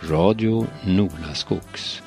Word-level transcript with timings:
Radio 0.02 0.68
Nolaskogs. 0.84 2.02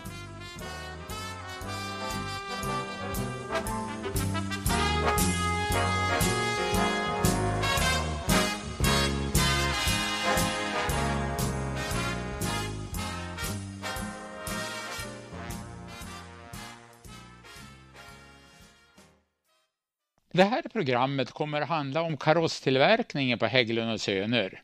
Det 20.36 20.44
här 20.44 20.62
programmet 20.72 21.30
kommer 21.30 21.60
att 21.60 21.68
handla 21.68 22.02
om 22.02 22.16
karosstillverkningen 22.16 23.38
på 23.38 23.46
Hägglund 23.46 23.92
och 23.92 24.00
Söner. 24.00 24.62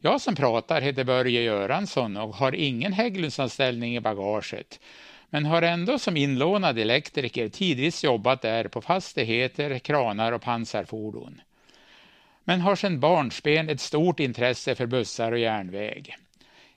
Jag 0.00 0.20
som 0.20 0.34
pratar 0.34 0.80
heter 0.80 1.04
Börje 1.04 1.42
Göransson 1.42 2.16
och 2.16 2.34
har 2.34 2.54
ingen 2.54 2.92
Hägglundsanställning 2.92 3.96
i 3.96 4.00
bagaget, 4.00 4.80
men 5.30 5.46
har 5.46 5.62
ändå 5.62 5.98
som 5.98 6.16
inlånad 6.16 6.78
elektriker 6.78 7.48
tidvis 7.48 8.04
jobbat 8.04 8.42
där 8.42 8.68
på 8.68 8.80
fastigheter, 8.80 9.78
kranar 9.78 10.32
och 10.32 10.42
pansarfordon. 10.42 11.40
Men 12.44 12.60
har 12.60 12.76
sedan 12.76 13.00
barnsben 13.00 13.68
ett 13.68 13.80
stort 13.80 14.20
intresse 14.20 14.74
för 14.74 14.86
bussar 14.86 15.32
och 15.32 15.38
järnväg. 15.38 16.16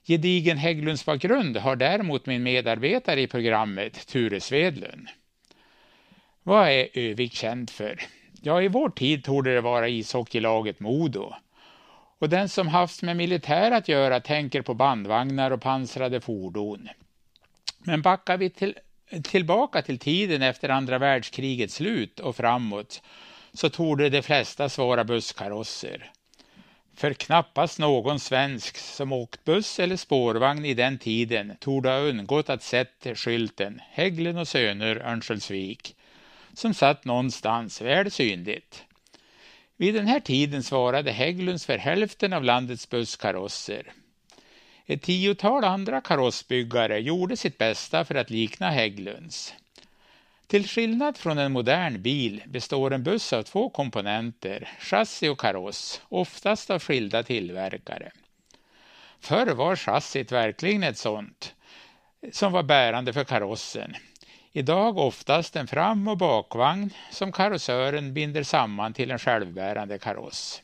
Gedigen 0.07 0.57
Hägglundsbakgrund 0.57 1.57
har 1.57 1.75
däremot 1.75 2.25
min 2.25 2.43
medarbetare 2.43 3.21
i 3.21 3.27
programmet, 3.27 4.07
Ture 4.07 4.39
Svedlund. 4.39 5.07
Vad 6.47 6.69
är 6.69 6.87
Övik 6.93 7.33
känd 7.33 7.69
för? 7.69 8.01
Ja, 8.41 8.61
i 8.61 8.67
vår 8.67 8.89
tid 8.89 9.23
torde 9.23 9.53
det 9.53 9.61
vara 9.61 9.89
ishockeylaget 9.89 10.79
Modo. 10.79 11.33
Och 12.19 12.29
den 12.29 12.49
som 12.49 12.67
haft 12.67 13.01
med 13.01 13.17
militär 13.17 13.71
att 13.71 13.87
göra 13.87 14.19
tänker 14.19 14.61
på 14.61 14.73
bandvagnar 14.73 15.51
och 15.51 15.61
pansrade 15.61 16.21
fordon. 16.21 16.89
Men 17.79 18.01
backar 18.01 18.37
vi 18.37 18.49
till, 18.49 18.77
tillbaka 19.23 19.81
till 19.81 19.99
tiden 19.99 20.41
efter 20.41 20.69
andra 20.69 20.97
världskrigets 20.97 21.75
slut 21.75 22.19
och 22.19 22.35
framåt 22.35 23.01
så 23.53 23.69
torde 23.69 24.09
de 24.09 24.21
flesta 24.21 24.69
svara 24.69 25.03
busskarosser. 25.03 26.11
För 26.95 27.13
knappast 27.13 27.79
någon 27.79 28.19
svensk 28.19 28.77
som 28.77 29.11
åkt 29.11 29.43
buss 29.43 29.79
eller 29.79 29.97
spårvagn 29.97 30.65
i 30.65 30.73
den 30.73 30.97
tiden 30.97 31.57
torde 31.59 31.89
ha 31.89 31.97
undgått 31.97 32.49
att 32.49 32.63
sett 32.63 33.07
skylten 33.15 33.81
Hägglund 33.89 34.39
och 34.39 34.47
Söner 34.47 34.95
Örnsköldsvik 34.95 35.95
som 36.57 36.73
satt 36.73 37.05
någonstans 37.05 37.81
väl 37.81 38.11
synligt. 38.11 38.85
Vid 39.77 39.93
den 39.93 40.07
här 40.07 40.19
tiden 40.19 40.63
svarade 40.63 41.11
Hägglunds 41.11 41.65
för 41.65 41.77
hälften 41.77 42.33
av 42.33 42.43
landets 42.43 42.89
busskarosser. 42.89 43.91
Ett 44.85 45.01
tiotal 45.01 45.63
andra 45.63 46.01
karossbyggare 46.01 46.99
gjorde 46.99 47.37
sitt 47.37 47.57
bästa 47.57 48.05
för 48.05 48.15
att 48.15 48.29
likna 48.29 48.69
Hägglunds. 48.69 49.53
Till 50.47 50.67
skillnad 50.67 51.17
från 51.17 51.37
en 51.37 51.51
modern 51.51 52.01
bil 52.01 52.43
består 52.45 52.93
en 52.93 53.03
buss 53.03 53.33
av 53.33 53.43
två 53.43 53.69
komponenter, 53.69 54.69
chassi 54.79 55.29
och 55.29 55.39
kaross, 55.39 56.01
oftast 56.09 56.69
av 56.69 56.79
skilda 56.79 57.23
tillverkare. 57.23 58.11
Förr 59.19 59.47
var 59.53 59.75
chassit 59.75 60.31
verkligen 60.31 60.83
ett 60.83 60.97
sånt 60.97 61.55
som 62.31 62.51
var 62.51 62.63
bärande 62.63 63.13
för 63.13 63.23
karossen. 63.23 63.95
Idag 64.57 64.97
oftast 64.97 65.55
en 65.55 65.67
fram- 65.67 66.07
och 66.07 66.17
bakvagn 66.17 66.89
som 67.11 67.31
karossören 67.31 68.13
binder 68.13 68.43
samman 68.43 68.93
till 68.93 69.11
en 69.11 69.19
självbärande 69.19 69.97
kaross. 69.97 70.61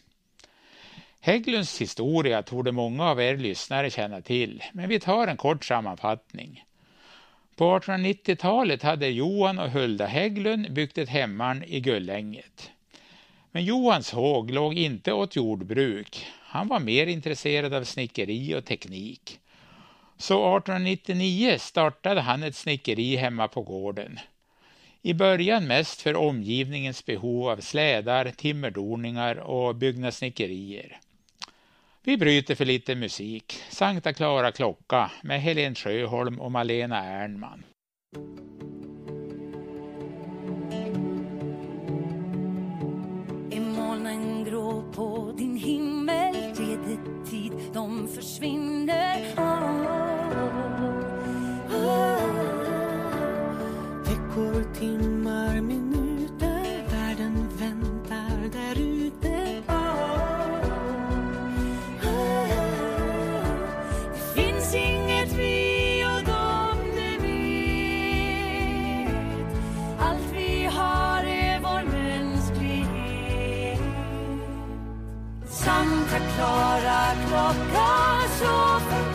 Hägglunds 1.20 1.82
historia 1.82 2.44
torde 2.44 2.72
många 2.72 3.10
av 3.10 3.22
er 3.22 3.38
lyssnare 3.38 3.90
känna 3.90 4.22
till, 4.22 4.64
men 4.74 4.90
vi 4.90 5.00
tar 5.00 5.28
en 5.28 5.38
kort 5.38 5.66
sammanfattning. 5.66 6.64
På 7.56 7.80
1890-talet 7.80 8.84
hade 8.84 9.08
Johan 9.08 9.60
och 9.60 9.72
Hulda 9.72 10.06
Hägglund 10.06 10.74
byggt 10.74 10.98
ett 10.98 11.10
hemman 11.10 11.64
i 11.64 11.80
Gullänget. 11.80 12.72
Men 13.52 13.66
Johans 13.66 14.12
håg 14.12 14.52
låg 14.52 14.74
inte 14.74 15.14
åt 15.14 15.36
jordbruk. 15.36 16.28
Han 16.42 16.68
var 16.68 16.80
mer 16.80 17.08
intresserad 17.08 17.74
av 17.74 17.84
snickeri 17.84 18.56
och 18.56 18.66
teknik. 18.66 19.40
Så 20.22 20.58
1899 20.58 21.58
startade 21.60 22.22
han 22.22 22.44
ett 22.44 22.56
snickeri 22.56 23.16
hemma 23.16 23.48
på 23.48 23.62
gården. 23.62 24.20
I 25.02 25.14
början 25.14 25.68
mest 25.68 26.02
för 26.02 26.16
omgivningens 26.16 27.06
behov 27.06 27.50
av 27.50 27.58
slädar, 27.58 28.32
timmerdoningar 28.38 29.36
och 29.36 29.76
byggnadssnickerier. 29.76 31.00
Vi 32.04 32.18
bryter 32.18 32.56
för 32.56 32.66
lite 32.66 32.96
musik. 32.96 33.64
Sankta 33.70 34.14
Klara 34.14 34.52
klocka 34.52 35.12
med 35.24 35.42
Helen 35.42 35.76
Sjöholm 35.76 36.40
och 36.40 36.52
Malena 36.52 36.98
Ernman. 36.98 37.64
Grå 44.52 44.84
på 44.96 45.34
din 45.38 45.56
himmel? 45.56 46.36
ge 46.36 46.76
det 46.76 47.30
tid 47.30 47.52
de 47.74 48.08
försvinner? 48.08 49.34
Oh, 49.38 49.44
oh, 49.44 50.71
Santa 76.42 77.16
klockan 77.28 78.22
så 78.30 78.38
slå 78.38 78.80
för 78.80 79.11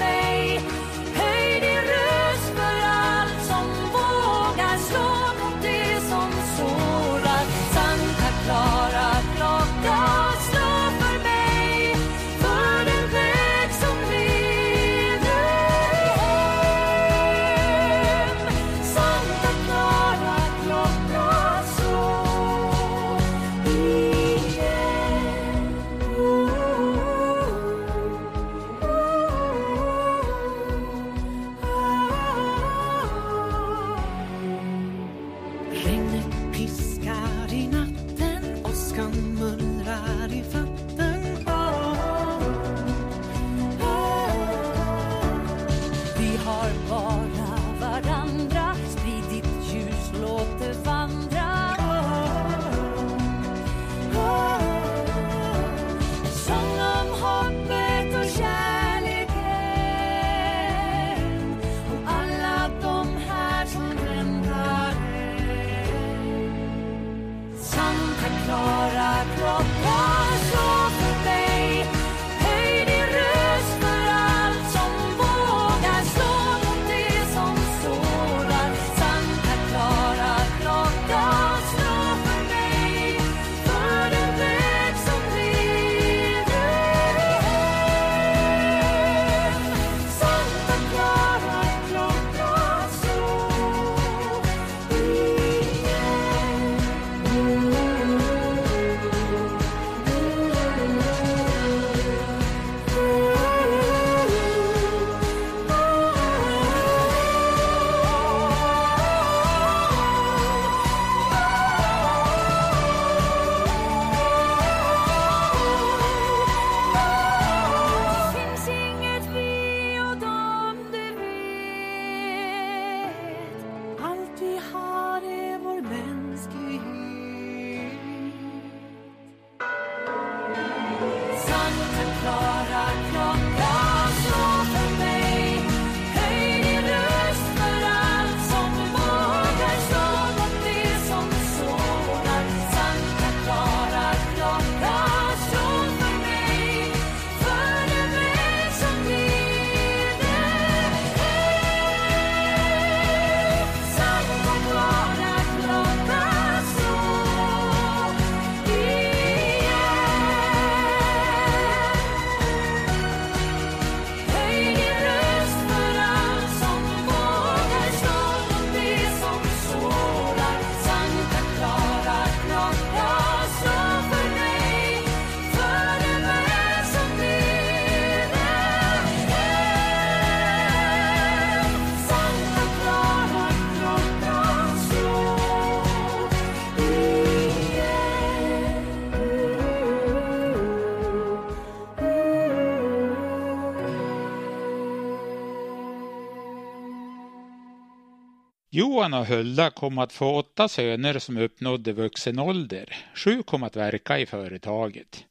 Johan 198.96 199.14
och 199.14 199.26
Hulda 199.26 199.70
kom 199.70 199.98
att 199.98 200.12
få 200.12 200.34
åtta 200.34 200.68
söner 200.68 201.18
som 201.18 201.36
uppnådde 201.36 201.92
vuxen 201.92 202.38
ålder. 202.38 202.96
Sju 203.14 203.42
kom 203.42 203.62
att 203.62 203.76
verka 203.76 204.18
i 204.18 204.26
företaget. 204.26 205.24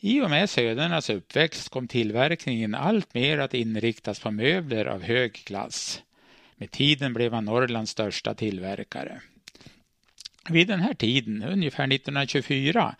I 0.00 0.20
och 0.20 0.30
med 0.30 0.50
sönernas 0.50 1.10
uppväxt 1.10 1.68
kom 1.68 1.88
tillverkningen 1.88 2.74
alltmer 2.74 3.38
att 3.38 3.54
inriktas 3.54 4.20
på 4.20 4.30
möbler 4.30 4.86
av 4.86 5.02
hög 5.02 5.32
klass. 5.32 6.02
Med 6.56 6.70
tiden 6.70 7.14
blev 7.14 7.32
han 7.32 7.44
Norrlands 7.44 7.90
största 7.90 8.34
tillverkare. 8.34 9.20
Vid 10.48 10.68
den 10.68 10.80
här 10.80 10.94
tiden, 10.94 11.42
ungefär 11.42 11.84
1924, 11.92 12.94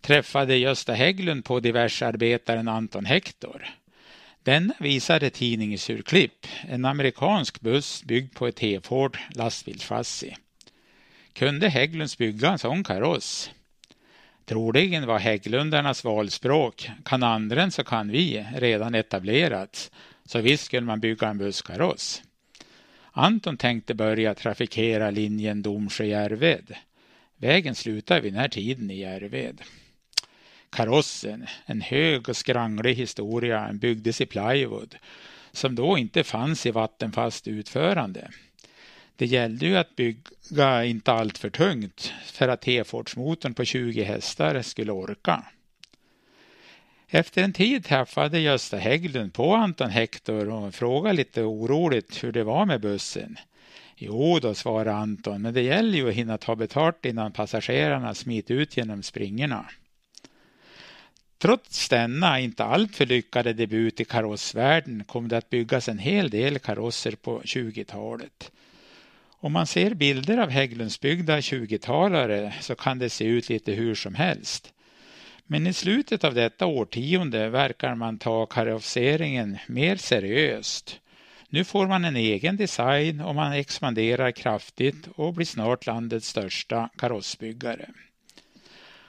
träffade 0.00 0.56
Gösta 0.56 0.92
Hägglund 0.92 1.44
på 1.44 1.60
diversarbetaren 1.60 2.68
Anton 2.68 3.04
Hector. 3.04 3.66
Denna 4.44 4.74
visade 4.78 5.30
tidningsurklipp, 5.30 6.46
en 6.68 6.84
amerikansk 6.84 7.60
buss 7.60 8.02
byggd 8.04 8.34
på 8.34 8.46
ett 8.46 8.56
T-Ford 8.56 9.18
lastbilschassi. 9.34 10.36
Kunde 11.32 11.68
Hägglunds 11.68 12.18
bygga 12.18 12.50
en 12.50 12.58
sån 12.58 12.84
kaross? 12.84 13.50
Troligen 14.44 15.06
var 15.06 15.18
Hägglundarnas 15.18 16.04
valspråk 16.04 16.90
kan 17.04 17.22
andren 17.22 17.70
så 17.70 17.84
kan 17.84 18.10
vi 18.10 18.46
redan 18.56 18.94
etablerats, 18.94 19.90
så 20.26 20.40
visst 20.40 20.64
skulle 20.64 20.86
man 20.86 21.00
bygga 21.00 21.28
en 21.28 21.38
busskaross. 21.38 22.22
Anton 23.12 23.56
tänkte 23.56 23.94
börja 23.94 24.34
trafikera 24.34 25.10
linjen 25.10 25.62
Domsjö-Järved. 25.62 26.74
Vägen 27.36 27.74
slutar 27.74 28.20
vid 28.20 28.32
den 28.32 28.40
här 28.40 28.48
tiden 28.48 28.90
i 28.90 28.98
Järved. 28.98 29.60
Karossen, 30.74 31.46
en 31.66 31.80
hög 31.80 32.28
och 32.28 32.36
skranglig 32.36 32.94
historia, 32.94 33.70
byggdes 33.72 34.20
i 34.20 34.26
plywood 34.26 34.96
som 35.52 35.74
då 35.74 35.98
inte 35.98 36.24
fanns 36.24 36.66
i 36.66 36.70
vattenfast 36.70 37.48
utförande. 37.48 38.30
Det 39.16 39.26
gällde 39.26 39.66
ju 39.66 39.76
att 39.76 39.96
bygga 39.96 40.84
inte 40.84 41.12
allt 41.12 41.38
för 41.38 41.50
tungt 41.50 42.12
för 42.24 42.48
att 42.48 42.60
T-Fordsmotorn 42.60 43.54
på 43.54 43.64
20 43.64 44.02
hästar 44.02 44.62
skulle 44.62 44.92
orka. 44.92 45.44
Efter 47.08 47.42
en 47.42 47.52
tid 47.52 47.84
träffade 47.84 48.40
Gösta 48.40 48.76
Hägglund 48.76 49.34
på 49.34 49.54
Anton 49.54 49.90
Hector 49.90 50.48
och 50.48 50.74
frågade 50.74 51.16
lite 51.16 51.42
oroligt 51.42 52.24
hur 52.24 52.32
det 52.32 52.44
var 52.44 52.66
med 52.66 52.80
bussen. 52.80 53.36
Jo 53.96 54.38
då, 54.38 54.54
svarade 54.54 54.94
Anton, 54.94 55.42
men 55.42 55.54
det 55.54 55.62
gäller 55.62 55.98
ju 55.98 56.08
att 56.08 56.14
hinna 56.14 56.38
ta 56.38 56.56
betalt 56.56 57.04
innan 57.04 57.32
passagerarna 57.32 58.14
smit 58.14 58.50
ut 58.50 58.76
genom 58.76 59.02
springorna. 59.02 59.66
Trots 61.44 61.88
denna 61.88 62.40
inte 62.40 62.64
alltför 62.64 63.06
lyckade 63.06 63.52
debut 63.52 64.00
i 64.00 64.04
karossvärlden 64.04 65.04
kom 65.04 65.28
det 65.28 65.36
att 65.36 65.50
byggas 65.50 65.88
en 65.88 65.98
hel 65.98 66.30
del 66.30 66.58
karosser 66.58 67.12
på 67.12 67.40
20-talet. 67.40 68.52
Om 69.30 69.52
man 69.52 69.66
ser 69.66 69.94
bilder 69.94 70.38
av 70.38 70.50
Hägglundsbyggda 70.50 71.40
20-talare 71.40 72.52
så 72.60 72.74
kan 72.74 72.98
det 72.98 73.10
se 73.10 73.24
ut 73.24 73.48
lite 73.48 73.72
hur 73.72 73.94
som 73.94 74.14
helst. 74.14 74.72
Men 75.46 75.66
i 75.66 75.72
slutet 75.72 76.24
av 76.24 76.34
detta 76.34 76.66
årtionde 76.66 77.48
verkar 77.48 77.94
man 77.94 78.18
ta 78.18 78.46
karosseringen 78.46 79.58
mer 79.66 79.96
seriöst. 79.96 81.00
Nu 81.48 81.64
får 81.64 81.86
man 81.86 82.04
en 82.04 82.16
egen 82.16 82.56
design 82.56 83.20
och 83.20 83.34
man 83.34 83.52
expanderar 83.52 84.30
kraftigt 84.30 85.08
och 85.14 85.34
blir 85.34 85.46
snart 85.46 85.86
landets 85.86 86.28
största 86.28 86.88
karossbyggare. 86.98 87.88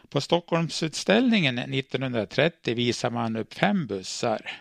På 0.10 0.22
Stockholmsutställningen 0.22 1.60
1930 1.60 2.76
visar 2.76 3.10
man 3.10 3.36
upp 3.36 3.54
fem 3.54 3.88
bussar. 3.88 4.52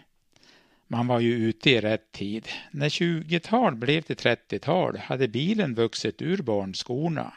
Man 0.88 1.06
var 1.06 1.20
ju 1.20 1.34
ute 1.34 1.70
i 1.70 1.80
rätt 1.80 2.12
tid. 2.12 2.48
När 2.70 2.88
20-tal 2.88 3.74
blev 3.74 4.02
till 4.02 4.16
30-tal 4.16 4.96
hade 4.96 5.28
bilen 5.28 5.74
vuxit 5.74 6.22
ur 6.22 6.42
barnskorna. 6.42 7.32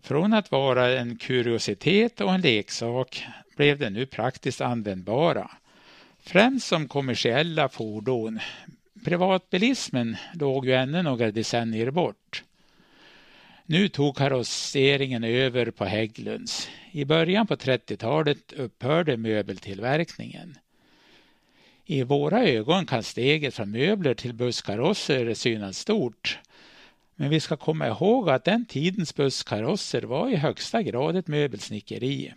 Från 0.00 0.32
att 0.32 0.50
vara 0.50 0.98
en 0.98 1.16
kuriositet 1.16 2.20
och 2.20 2.34
en 2.34 2.40
leksak 2.40 3.24
blev 3.56 3.78
den 3.78 3.92
nu 3.92 4.06
praktiskt 4.06 4.60
användbara. 4.60 5.50
Främst 6.20 6.66
som 6.66 6.88
kommersiella 6.88 7.68
fordon. 7.68 8.40
Privatbilismen 9.04 10.16
låg 10.34 10.66
ju 10.66 10.74
ännu 10.74 11.02
några 11.02 11.30
decennier 11.30 11.90
bort. 11.90 12.44
Nu 13.66 13.88
tog 13.88 14.16
karosseringen 14.16 15.24
över 15.24 15.70
på 15.70 15.84
Hägglunds. 15.84 16.68
I 16.90 17.04
början 17.04 17.46
på 17.46 17.54
30-talet 17.54 18.52
upphörde 18.52 19.16
möbeltillverkningen. 19.16 20.58
I 21.84 22.02
våra 22.02 22.44
ögon 22.44 22.86
kan 22.86 23.02
steget 23.02 23.54
från 23.54 23.70
möbler 23.70 24.14
till 24.14 24.34
busskarosser 24.34 25.34
synas 25.34 25.78
stort. 25.78 26.38
Men 27.16 27.30
vi 27.30 27.40
ska 27.40 27.56
komma 27.56 27.86
ihåg 27.88 28.30
att 28.30 28.44
den 28.44 28.66
tidens 28.66 29.14
busskarosser 29.14 30.02
var 30.02 30.28
i 30.28 30.36
högsta 30.36 30.82
grad 30.82 31.16
ett 31.16 31.28
möbelsnickeri. 31.28 32.32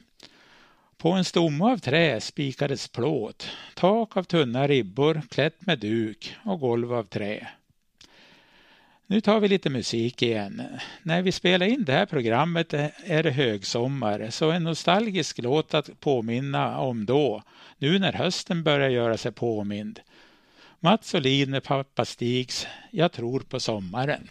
På 0.98 1.12
en 1.12 1.26
stomme 1.26 1.66
av 1.66 1.78
trä 1.78 2.22
spikades 2.22 2.88
plåt, 2.88 3.50
tak 3.74 4.18
av 4.18 4.24
tunna 4.24 4.68
ribbor 4.68 5.22
klätt 5.30 5.66
med 5.66 5.80
duk 5.80 6.36
och 6.46 6.60
golv 6.60 6.94
av 6.94 7.04
trä. 7.04 7.48
Nu 9.08 9.22
tar 9.22 9.40
vi 9.40 9.48
lite 9.48 9.70
musik 9.70 10.22
igen. 10.22 10.62
När 11.04 11.22
vi 11.22 11.32
spelar 11.32 11.66
in 11.66 11.84
det 11.86 11.94
här 11.94 12.06
programmet 12.06 12.74
är 12.74 13.24
det 13.24 13.32
högsommar, 13.32 14.30
så 14.30 14.52
en 14.52 14.64
nostalgisk 14.64 15.38
låt 15.38 15.74
att 15.74 16.00
påminna 16.00 16.80
om 16.80 17.06
då, 17.06 17.44
nu 17.78 18.00
när 18.00 18.14
hösten 18.14 18.64
börjar 18.64 18.90
göra 18.90 19.18
sig 19.18 19.32
påmind. 19.32 20.00
Mats 20.80 21.16
Olin 21.16 21.52
med 21.52 21.64
pappa 21.64 22.06
Stigs 22.06 22.68
Jag 22.92 23.12
tror 23.12 23.40
på 23.40 23.60
sommaren. 23.60 24.28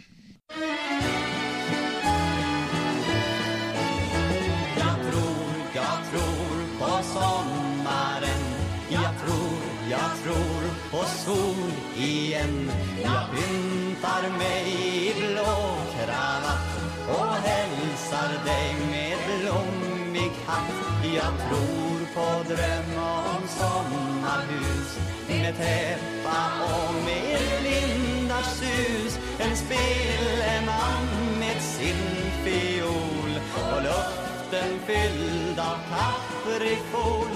Jag 21.14 21.32
tror 21.48 21.98
på 22.14 22.28
dröm 22.48 22.98
om 23.04 23.48
sommarhus. 23.48 24.98
Med 25.28 25.56
täppa 25.56 26.42
och 26.64 26.94
med 27.04 27.40
lindars 27.62 28.46
sus. 28.46 29.18
En 29.38 29.56
speleman 29.56 31.06
med 31.38 31.62
sin 31.62 31.96
fiol. 32.44 33.40
Och 33.54 33.82
luften 33.82 34.78
fylld 34.86 35.58
av 35.58 35.78
kaprifol. 35.90 37.28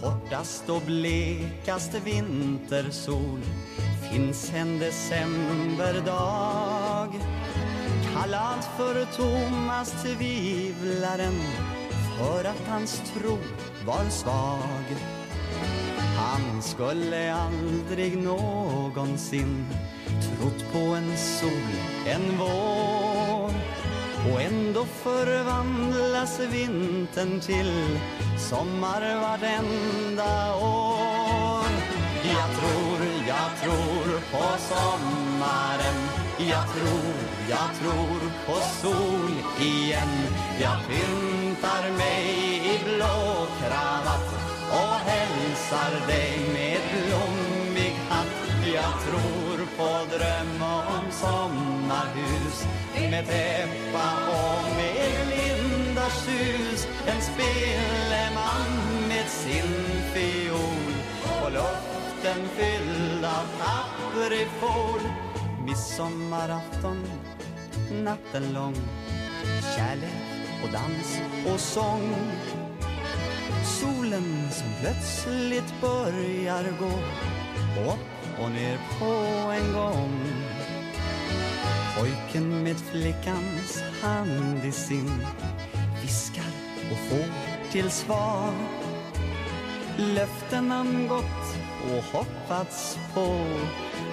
Kortast 0.00 0.70
och 0.70 0.82
blekast 0.82 1.94
vintersol. 1.94 3.40
Finns 4.10 4.52
en 4.54 4.78
decemberdag. 4.78 6.04
Kallad 8.14 8.64
för 8.76 9.04
Thomas 9.04 10.02
tvivlaren 10.02 11.40
för 12.18 12.44
att 12.44 12.68
hans 12.68 13.02
tro 13.14 13.38
var 13.86 14.04
svag. 14.10 14.96
Han 16.16 16.62
skulle 16.62 17.34
aldrig 17.34 18.18
någonsin 18.18 19.66
trott 20.22 20.72
på 20.72 20.78
en 20.78 21.16
sol, 21.16 21.50
en 22.06 22.38
vår. 22.38 23.50
Och 24.32 24.42
ändå 24.42 24.84
förvandlas 24.84 26.40
vintern 26.40 27.40
till 27.40 27.98
sommar 28.38 29.20
vartenda 29.20 30.56
år. 30.56 31.66
Jag 32.24 32.50
tror, 32.58 33.06
jag 33.28 33.60
tror 33.62 34.20
på 34.32 34.58
sommaren. 34.58 35.98
Jag 36.38 36.66
tror, 36.74 37.14
jag 37.50 37.70
tror 37.80 38.20
på 38.46 38.60
sol 38.82 39.30
igen. 39.60 40.08
Jag 40.60 40.78
pyntar 41.64 41.90
mig 41.98 42.26
i 42.74 42.84
blå 42.84 43.46
kravatt 43.60 44.28
och 44.70 44.94
hälsar 45.10 46.06
dig 46.06 46.38
med 46.52 46.80
blommig 46.92 47.96
hatt. 48.08 48.26
Jag 48.74 48.94
tror 49.06 49.66
på 49.76 50.16
dröm 50.16 50.62
om 50.62 51.10
sommarhus 51.10 52.66
med 53.10 53.26
täppa 53.26 54.12
och 54.28 54.76
med 54.76 55.28
lindars 55.28 56.12
sus 56.12 56.88
En 57.06 57.22
speleman 57.22 59.08
med 59.08 59.28
sin 59.28 59.74
fiol 60.14 60.94
och 61.42 61.52
luften 61.52 62.48
fylld 62.56 63.24
av 63.24 63.46
kaprifol 63.58 65.00
Midsommarafton, 65.66 67.04
natten 68.04 68.52
lång 68.52 68.74
Kärlek 69.76 70.33
och 70.62 70.72
dans 70.72 71.20
och 71.52 71.60
sång. 71.60 72.14
Solen 73.80 74.50
som 74.50 74.68
plötsligt 74.80 75.80
börjar 75.80 76.64
gå 76.78 76.92
upp 77.92 78.40
och 78.40 78.50
ner 78.50 78.78
på 78.98 79.14
en 79.50 79.72
gång. 79.72 80.20
Pojken 81.98 82.62
med 82.62 82.76
flickans 82.76 83.82
hand 84.02 84.64
i 84.64 84.72
sin 84.72 85.10
viskar 86.02 86.52
och 86.92 86.98
får 86.98 87.28
till 87.72 87.90
svar. 87.90 88.52
Löften 89.96 90.70
han 90.70 91.08
gått 91.08 91.56
och 91.84 92.18
hoppats 92.18 92.98
på 93.14 93.46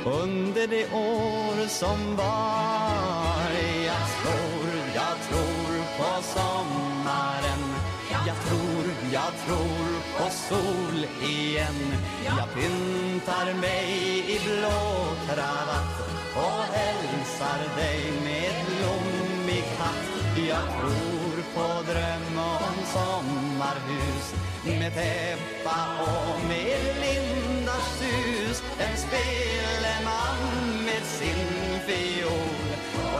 under 0.05 0.67
det 0.67 0.85
år 0.93 1.67
som 1.67 2.15
var. 2.15 3.51
Jag 3.85 4.09
slår 4.09 4.50
på 6.01 6.21
sommaren. 6.35 7.63
Jag 8.27 8.37
tror, 8.47 8.85
jag 9.13 9.31
tror 9.45 9.87
på 10.17 10.29
sol 10.47 10.97
igen. 11.29 11.79
Jag 12.25 12.47
pyntar 12.53 13.53
mig 13.53 13.89
i 14.35 14.39
blå 14.45 14.81
kravatt 15.27 15.95
och 16.35 16.63
hälsar 16.77 17.59
dig 17.77 18.01
med 18.23 18.53
blommig 18.67 19.63
hatt. 19.79 20.11
Jag 20.49 20.65
tror 20.79 21.35
på 21.55 21.91
dröm 21.91 22.37
om 22.37 22.75
sommarhus 22.93 24.25
med 24.79 24.93
täppa 24.93 25.81
och 26.01 26.47
med 26.47 26.79
lindars 27.01 27.87
sus 27.99 28.63
En 28.79 28.97
speleman 28.97 30.39
med 30.85 31.03
sin 31.03 31.79
fiol 31.85 32.50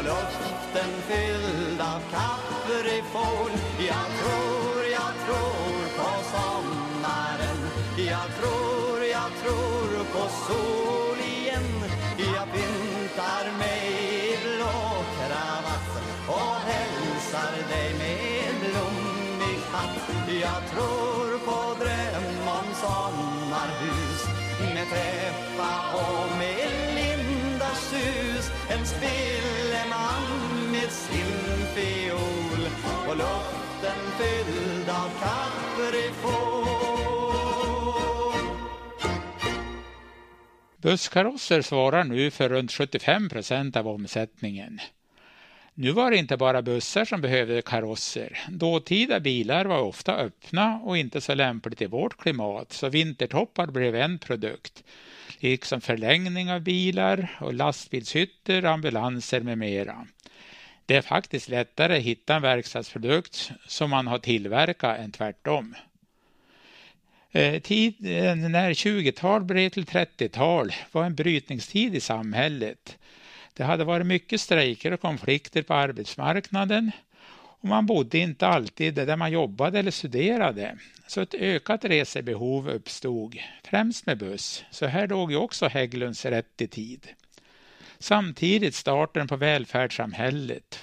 och 0.01 0.07
luften 0.07 0.91
fylld 1.07 1.81
av 1.81 2.01
kaprifol 2.11 3.51
Jag 3.79 4.07
tror, 4.19 4.85
jag 4.97 5.13
tror 5.25 5.81
på 5.97 6.11
sommaren. 6.33 7.59
Jag 7.97 8.27
tror, 8.37 9.05
jag 9.05 9.31
tror 9.41 10.03
på 10.13 10.29
sol 10.47 11.17
igen 11.19 11.69
Jag 12.17 12.47
pyntar 12.53 13.57
mig 13.57 13.81
i 14.23 14.37
blå 14.43 15.03
kravatt 15.17 15.91
och 16.27 16.55
hälsar 16.71 17.51
dig 17.69 17.93
med 17.93 18.55
blommig 18.59 19.59
hatt. 19.71 19.97
Jag 20.41 20.61
tror 20.71 21.39
på 21.45 21.83
dröm 21.83 22.47
om 22.47 22.67
sommarhus 22.83 24.21
med 24.73 24.87
täppa 24.89 25.73
och 25.93 26.37
med 26.37 26.71
lindars 26.95 27.77
sus 27.77 28.40
en 28.73 28.85
speleman 28.85 30.71
med 30.71 30.91
sin 30.91 31.65
fiol 31.75 32.67
och 33.09 33.17
luften 33.17 34.01
fylld 34.17 34.89
av 34.89 35.09
kaprifol 35.19 36.61
Busskarosser 40.77 41.61
svarar 41.61 42.03
nu 42.03 42.31
för 42.31 42.49
runt 42.49 42.71
75 42.71 43.29
procent 43.29 43.75
av 43.75 43.87
omsättningen. 43.87 44.79
Nu 45.73 45.91
var 45.91 46.11
det 46.11 46.17
inte 46.17 46.37
bara 46.37 46.61
bussar 46.61 47.05
som 47.05 47.21
behövde 47.21 47.61
karosser. 47.61 48.39
Dåtida 48.49 49.19
bilar 49.19 49.65
var 49.65 49.79
ofta 49.79 50.15
öppna 50.15 50.81
och 50.83 50.97
inte 50.97 51.21
så 51.21 51.33
lämpligt 51.33 51.81
i 51.81 51.85
vårt 51.85 52.17
klimat, 52.17 52.73
så 52.73 52.89
vintertoppar 52.89 53.67
blev 53.67 53.95
en 53.95 54.19
produkt. 54.19 54.83
Liksom 55.43 55.81
förlängning 55.81 56.51
av 56.51 56.61
bilar 56.61 57.37
och 57.39 57.53
lastbilshytter, 57.53 58.63
ambulanser 58.63 59.41
med 59.41 59.57
mera. 59.57 60.07
Det 60.85 60.95
är 60.95 61.01
faktiskt 61.01 61.49
lättare 61.49 61.97
att 61.97 62.03
hitta 62.03 62.35
en 62.35 62.41
verkstadsprodukt 62.41 63.51
som 63.67 63.89
man 63.89 64.07
har 64.07 64.17
tillverkat 64.17 64.99
än 64.99 65.11
tvärtom. 65.11 65.75
Eh, 67.31 67.61
Tiden 67.61 68.43
eh, 68.43 68.49
när 68.49 68.73
20-tal 68.73 69.43
blev 69.43 69.69
till 69.69 69.85
30-tal 69.85 70.73
var 70.91 71.05
en 71.05 71.15
brytningstid 71.15 71.95
i 71.95 71.99
samhället. 71.99 72.97
Det 73.53 73.63
hade 73.63 73.83
varit 73.83 74.07
mycket 74.07 74.41
strejker 74.41 74.91
och 74.91 75.01
konflikter 75.01 75.61
på 75.61 75.73
arbetsmarknaden 75.73 76.91
och 77.61 77.67
man 77.67 77.85
bodde 77.85 78.17
inte 78.17 78.47
alltid 78.47 78.93
där 78.93 79.17
man 79.17 79.31
jobbade 79.31 79.79
eller 79.79 79.91
studerade. 79.91 80.77
Så 81.07 81.21
ett 81.21 81.33
ökat 81.33 81.85
resebehov 81.85 82.69
uppstod, 82.69 83.37
främst 83.63 84.05
med 84.05 84.17
buss. 84.17 84.63
Så 84.71 84.85
här 84.85 85.07
låg 85.07 85.31
ju 85.31 85.37
också 85.37 85.67
Hägglunds 85.67 86.25
rätt 86.25 86.61
i 86.61 86.67
tid. 86.67 87.07
Samtidigt 87.99 88.75
starten 88.75 89.27
på 89.27 89.35
välfärdssamhället, 89.35 90.79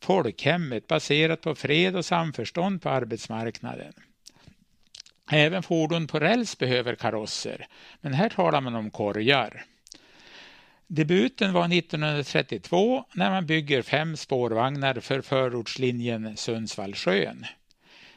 folkhemmet 0.00 0.86
baserat 0.86 1.40
på 1.40 1.54
fred 1.54 1.96
och 1.96 2.04
samförstånd 2.04 2.82
på 2.82 2.88
arbetsmarknaden. 2.90 3.92
Även 5.30 5.62
fordon 5.62 6.06
på 6.06 6.20
räls 6.20 6.58
behöver 6.58 6.94
karosser, 6.94 7.66
men 8.00 8.14
här 8.14 8.28
talar 8.28 8.60
man 8.60 8.74
om 8.74 8.90
korgar. 8.90 9.64
Debuten 10.94 11.52
var 11.52 11.72
1932 11.72 13.04
när 13.14 13.30
man 13.30 13.46
bygger 13.46 13.82
fem 13.82 14.16
spårvagnar 14.16 14.94
för 15.00 15.20
förortslinjen 15.20 16.36
Sundsvall-Skön. 16.36 17.46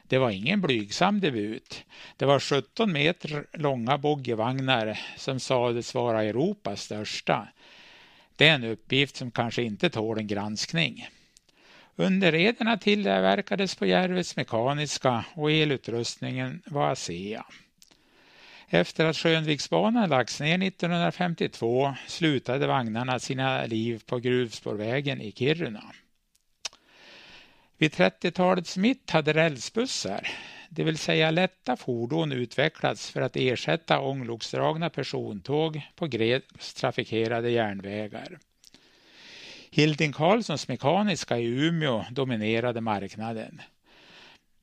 Det 0.04 0.18
var 0.18 0.30
ingen 0.30 0.62
blygsam 0.62 1.20
debut. 1.20 1.84
Det 2.18 2.26
var 2.26 2.40
17 2.40 2.92
meter 2.94 3.46
långa 3.54 3.98
boggivagnar 3.98 5.00
som 5.16 5.40
sades 5.40 5.94
vara 5.94 6.24
Europas 6.24 6.82
största. 6.82 7.48
Det 8.36 8.48
är 8.48 8.56
en 8.56 8.64
uppgift 8.64 9.16
som 9.16 9.32
kanske 9.32 9.64
inte 9.64 9.90
tål 9.90 10.18
en 10.18 10.28
granskning. 10.28 11.08
Underrederna 11.96 12.78
tillverkades 12.78 13.76
på 13.76 13.86
Järvets 13.86 14.36
Mekaniska 14.36 15.26
och 15.34 15.52
elutrustningen 15.52 16.62
var 16.66 16.92
ASEA. 16.92 17.46
Efter 18.70 19.06
att 19.06 19.18
Skönviksbanan 19.18 20.10
lagts 20.10 20.40
ner 20.40 20.64
1952 20.64 21.96
slutade 22.08 22.68
vagnarna 22.68 23.20
sina 23.20 23.66
liv 23.66 24.04
på 24.06 24.20
gruvspårvägen 24.20 25.22
i 25.22 25.32
Kiruna. 25.32 25.84
Vid 27.78 27.92
30-talets 27.92 28.78
mitt 28.78 29.10
hade 29.10 29.34
rälsbussar, 29.34 30.28
det 30.70 30.84
vill 30.84 30.98
säga 30.98 31.32
lätta 31.32 31.76
fordon 31.76 32.32
utvecklats 32.32 33.12
för 33.12 33.22
att 33.22 33.36
ersätta 33.36 34.00
ångloksdragna 34.00 34.90
persontåg 34.90 35.82
på 35.96 36.08
glest 36.08 36.78
trafikerade 36.78 37.50
järnvägar. 37.50 38.38
Hilding 39.72 40.14
Carlssons 40.14 40.68
Mekaniska 40.68 41.38
i 41.38 41.46
Umeå 41.46 42.06
dominerade 42.12 42.82
marknaden. 42.82 43.62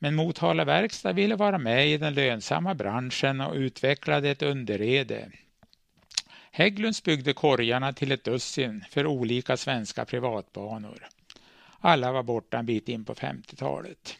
Men 0.04 0.14
Motala 0.14 0.64
Verkstad 0.64 1.12
ville 1.12 1.36
vara 1.36 1.58
med 1.58 1.88
i 1.88 1.96
den 1.96 2.14
lönsamma 2.14 2.74
branschen 2.74 3.40
och 3.40 3.54
utvecklade 3.54 4.30
ett 4.30 4.42
underrede. 4.42 5.30
Hägglunds 6.50 7.02
byggde 7.02 7.32
korgarna 7.32 7.92
till 7.92 8.12
ett 8.12 8.24
dussin 8.24 8.84
för 8.90 9.06
olika 9.06 9.56
svenska 9.56 10.04
privatbanor. 10.04 11.06
Alla 11.80 12.12
var 12.12 12.22
borta 12.22 12.58
en 12.58 12.66
bit 12.66 12.88
in 12.88 13.04
på 13.04 13.14
50-talet. 13.14 14.16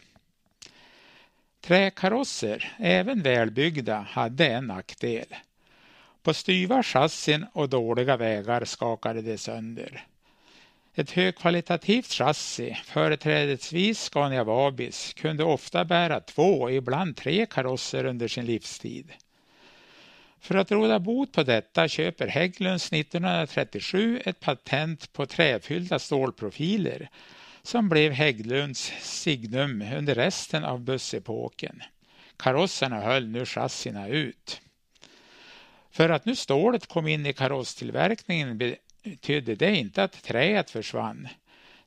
Träkarosser, 1.61 2.75
även 2.79 3.23
välbyggda, 3.23 4.07
hade 4.11 4.47
en 4.47 4.67
nackdel. 4.67 5.35
På 6.23 6.35
styva 6.35 6.83
chassin 6.83 7.47
och 7.53 7.69
dåliga 7.69 8.17
vägar 8.17 8.65
skakade 8.65 9.23
det 9.23 9.39
sönder. 9.39 10.07
Ett 10.97 11.11
högkvalitativt 11.11 12.13
chassi, 12.13 12.77
företrädesvis 12.85 14.01
Scania 14.01 14.45
Vabis, 14.45 15.15
kunde 15.15 15.45
ofta 15.45 15.85
bära 15.85 16.21
två, 16.21 16.71
ibland 16.71 17.17
tre 17.17 17.47
karosser 17.47 18.05
under 18.05 18.29
sin 18.29 18.47
livstid. 18.47 19.13
För 20.41 20.55
att 20.55 20.71
råda 20.71 20.99
bot 20.99 21.33
på 21.33 21.43
detta 21.43 21.89
köper 21.89 22.27
Hägglunds 22.27 22.93
1937 22.93 24.21
ett 24.25 24.41
patent 24.41 25.13
på 25.13 25.27
träfyllda 25.27 25.99
stålprofiler 25.99 27.09
som 27.63 27.89
blev 27.89 28.13
Hägglunds 28.13 28.93
signum 29.01 29.85
under 29.97 30.15
resten 30.15 30.65
av 30.65 30.81
bussepoken. 30.81 31.83
Karosserna 32.37 33.01
höll 33.01 33.29
nu 33.29 33.47
chassina 33.47 34.09
ut. 34.09 34.61
För 35.91 36.09
att 36.09 36.25
nu 36.25 36.37
stålet 36.37 36.87
kom 36.87 37.09
in 37.09 37.27
i 37.27 37.33
karosstillverkningen 37.33 38.59
betydde 39.05 39.55
det 39.55 39.77
inte 39.77 40.03
att 40.03 40.23
träet 40.23 40.71
försvann. 40.71 41.29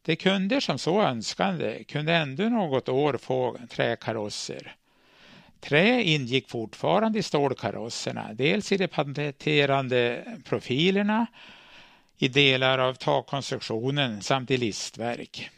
De 0.02 0.16
kunder 0.16 0.60
som 0.60 0.78
så 0.78 1.02
önskade 1.02 1.84
kunde 1.84 2.14
ändå 2.14 2.44
något 2.44 2.90
år 2.90 3.18
få 3.18 3.58
träkarosser. 3.70 4.76
Trä 5.60 6.04
ingick 6.04 6.50
fortfarande 6.50 7.20
i 7.20 7.24
stålkarosserna, 7.24 8.34
dels 8.34 8.72
i 8.72 8.78
de 8.78 8.88
patenterande 8.88 10.24
profilerna, 10.46 11.28
i 12.18 12.28
delar 12.28 12.80
av 12.80 12.94
takkonstruktionen 12.94 14.22
samt 14.22 14.52
i 14.52 14.58
listverk. 14.58 15.50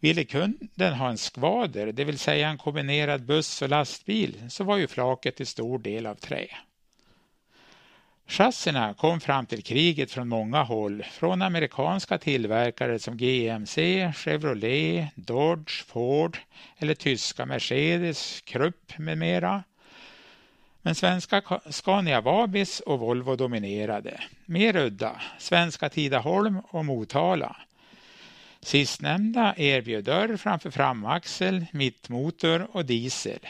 Ville 0.00 0.24
kunden 0.24 0.94
ha 0.94 1.08
en 1.08 1.18
skvader, 1.18 1.92
det 1.92 2.04
vill 2.04 2.18
säga 2.18 2.48
en 2.48 2.58
kombinerad 2.58 3.22
buss 3.22 3.62
och 3.62 3.68
lastbil, 3.68 4.50
så 4.50 4.64
var 4.64 4.76
ju 4.76 4.86
flaket 4.86 5.36
till 5.36 5.46
stor 5.46 5.78
del 5.78 6.06
av 6.06 6.14
trä. 6.14 6.46
Chassina 8.30 8.94
kom 8.94 9.20
fram 9.20 9.46
till 9.46 9.62
kriget 9.62 10.10
från 10.10 10.28
många 10.28 10.62
håll, 10.62 11.02
från 11.02 11.42
amerikanska 11.42 12.18
tillverkare 12.18 12.98
som 12.98 13.16
GMC, 13.16 14.12
Chevrolet, 14.16 15.08
Dodge, 15.14 15.84
Ford 15.86 16.38
eller 16.78 16.94
tyska 16.94 17.46
Mercedes, 17.46 18.40
Krupp 18.40 18.98
med 18.98 19.18
mera. 19.18 19.62
Men 20.82 20.94
svenska 20.94 21.42
Scania 21.70 22.20
Vabis 22.20 22.80
och 22.80 22.98
Volvo 22.98 23.36
dominerade. 23.36 24.20
Mer 24.44 24.76
udda, 24.76 25.20
svenska 25.38 25.88
Tidaholm 25.88 26.60
och 26.70 26.84
Motala. 26.84 27.56
Sistnämnda 28.60 29.54
erbjöd 29.56 30.04
dörr 30.04 30.36
framför 30.36 30.70
framaxel, 30.70 31.66
mittmotor 31.72 32.68
och 32.72 32.84
diesel. 32.84 33.40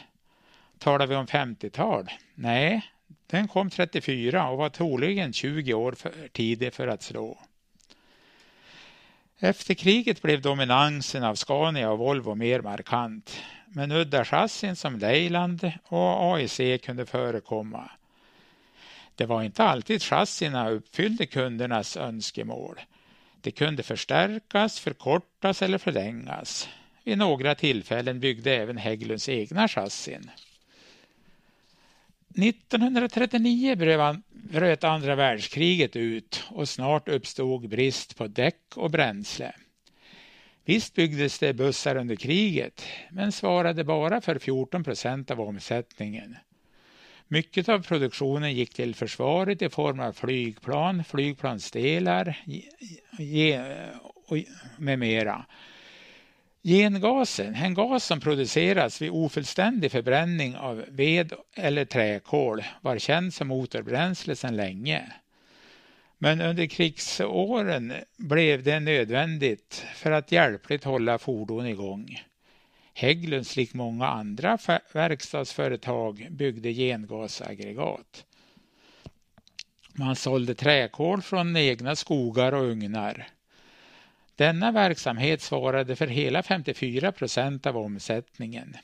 Talar 0.79 1.07
vi 1.07 1.15
om 1.15 1.27
50-tal? 1.27 2.11
Nej, 2.35 2.83
den 3.31 3.49
kom 3.49 3.71
34 3.71 4.49
och 4.49 4.59
var 4.59 4.69
troligen 4.69 5.33
20 5.33 5.75
år 5.75 5.93
för 5.93 6.29
tidig 6.33 6.75
för 6.75 6.89
att 6.89 7.03
slå. 7.03 7.39
Efter 9.39 9.75
kriget 9.75 10.23
blev 10.23 10.43
dominansen 10.43 11.25
av 11.25 11.35
Scania 11.35 11.91
och 11.91 11.99
Volvo 11.99 12.35
mer 12.35 12.61
markant, 12.61 13.43
men 13.67 13.93
udda 13.93 14.25
chassin 14.25 14.77
som 14.77 14.99
Leyland 14.99 15.73
och 15.85 16.35
AEC 16.35 16.81
kunde 16.83 17.07
förekomma. 17.07 17.91
Det 19.15 19.27
var 19.27 19.43
inte 19.43 19.65
alltid 19.65 20.03
chassina 20.03 20.71
uppfyllde 20.71 21.27
kundernas 21.27 21.97
önskemål. 21.97 22.81
Det 23.41 23.51
kunde 23.51 23.83
förstärkas, 23.83 24.81
förkortas 24.81 25.63
eller 25.63 25.79
förlängas. 25.79 26.69
Vid 27.05 27.19
några 27.19 27.55
tillfällen 27.55 28.21
byggde 28.21 28.55
även 28.55 28.77
Hägglunds 28.77 29.29
egna 29.29 29.69
chassin. 29.69 30.31
1939 32.39 33.77
bröt 34.31 34.85
andra 34.85 35.15
världskriget 35.15 35.97
ut 35.97 36.45
och 36.51 36.69
snart 36.69 37.09
uppstod 37.09 37.69
brist 37.69 38.17
på 38.17 38.27
däck 38.27 38.63
och 38.75 38.91
bränsle. 38.91 39.53
Visst 40.65 40.95
byggdes 40.95 41.39
det 41.39 41.55
bussar 41.55 41.97
under 41.97 42.17
kriget, 42.17 42.85
men 43.11 43.33
svarade 43.33 43.85
bara 43.85 44.21
för 44.21 44.39
14 44.39 44.85
procent 44.85 45.31
av 45.31 45.41
omsättningen. 45.41 46.37
Mycket 47.29 47.69
av 47.69 47.83
produktionen 47.83 48.53
gick 48.55 48.75
till 48.75 48.95
försvaret 48.95 49.63
i 49.63 49.69
form 49.69 50.01
av 50.01 50.13
flygplan, 50.13 51.05
flygplansdelar 51.05 52.39
med 54.79 54.99
mera. 54.99 55.47
Gengasen, 56.63 57.55
en 57.55 57.75
gas 57.75 58.05
som 58.05 58.21
produceras 58.21 59.03
vid 59.03 59.11
ofullständig 59.11 59.93
förbränning 59.93 60.57
av 60.57 60.85
ved 60.89 61.33
eller 61.55 61.85
träkol, 61.85 62.65
var 62.81 62.99
känd 62.99 63.35
som 63.35 63.49
motorbränsle 63.49 64.37
sedan 64.37 64.57
länge. 64.57 65.13
Men 66.19 66.41
under 66.41 66.67
krigsåren 66.67 67.93
blev 68.17 68.63
det 68.63 68.81
nödvändigt 68.81 69.87
för 69.95 70.11
att 70.11 70.33
hjälpligt 70.33 70.85
hålla 70.85 71.19
fordon 71.19 71.67
igång. 71.67 72.23
Hägglunds, 72.95 73.57
lik 73.57 73.75
många 73.75 74.07
andra 74.07 74.59
verkstadsföretag, 74.93 76.27
byggde 76.31 76.73
gengasaggregat. 76.73 78.25
Man 79.93 80.17
sålde 80.17 80.55
träkol 80.55 81.23
från 81.23 81.57
egna 81.57 81.97
skogar 81.97 82.53
och 82.53 82.65
ugnar. 82.65 83.27
Denna 84.39 84.73
verksamhet 84.73 85.43
svarade 85.43 85.97
för 85.97 86.07
hela 86.07 86.43
54 86.43 87.13
procent 87.13 87.67
av 87.67 87.77
omsättningen. 87.77 88.77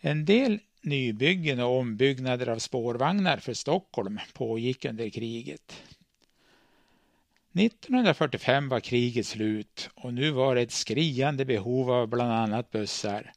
En 0.00 0.24
del 0.24 0.58
nybyggen 0.82 1.60
och 1.60 1.78
ombyggnader 1.78 2.48
av 2.48 2.58
spårvagnar 2.58 3.36
för 3.36 3.54
Stockholm 3.54 4.20
pågick 4.32 4.84
under 4.84 5.10
kriget. 5.10 5.82
1945 7.52 8.68
var 8.68 8.80
kriget 8.80 9.26
slut 9.26 9.90
och 9.94 10.14
nu 10.14 10.30
var 10.30 10.54
det 10.54 10.60
ett 10.60 10.72
skriande 10.72 11.44
behov 11.44 11.90
av 11.90 12.08
bland 12.08 12.32
annat 12.32 12.70
bussar. 12.70 13.32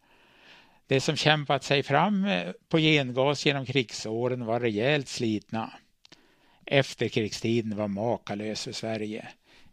De 0.88 1.02
som 1.02 1.16
kämpat 1.16 1.64
sig 1.64 1.84
fram 1.84 2.26
eh, 2.26 2.52
på 2.70 2.78
gengas 2.78 3.46
genom 3.46 3.66
krigsåren 3.66 4.46
var 4.46 4.60
rejält 4.60 5.08
slitna. 5.08 5.74
Efterkrigstiden 6.66 7.76
var 7.76 7.88
makalös 7.88 8.64
för 8.64 8.72
Sverige. 8.72 9.28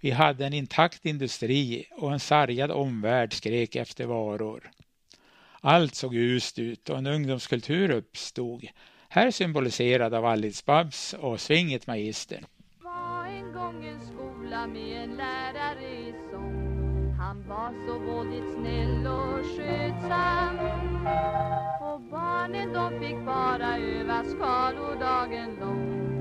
Vi 0.07 0.13
hade 0.13 0.47
en 0.47 0.53
intakt 0.53 1.07
industri 1.07 1.87
och 1.97 2.13
en 2.13 2.21
sargad 2.21 2.71
omvärld 2.71 3.33
skrek 3.33 3.77
efter 3.77 4.07
varor. 4.07 4.71
Allt 5.61 5.95
såg 5.95 6.15
ljust 6.15 6.59
ut 6.59 6.91
och 6.91 6.99
en 6.99 7.07
ungdomskultur 7.07 7.91
uppstod, 7.91 8.67
här 9.09 9.31
symboliserad 9.31 10.15
av 10.15 10.25
Alice 10.25 10.63
Babs 10.67 11.15
och 11.15 11.41
Svinget 11.41 11.87
Magister. 11.87 12.45
var 12.83 13.27
en 13.27 13.53
gång 13.53 13.87
en 13.87 14.01
skola 14.01 14.67
med 14.67 15.03
en 15.03 15.17
lärare 15.17 16.09
i 16.09 16.15
sång 16.31 17.13
Han 17.19 17.49
var 17.49 17.87
så 17.87 17.99
våldigt 17.99 18.55
snäll 18.55 19.07
och 19.07 19.47
skötsam 19.57 20.59
Och 21.81 22.01
barnen 22.01 22.73
de 22.73 23.01
fick 23.01 23.27
bara 23.27 23.79
öva 23.79 24.25
skalor 24.25 25.01
dagen 25.01 25.57
lång 25.61 26.16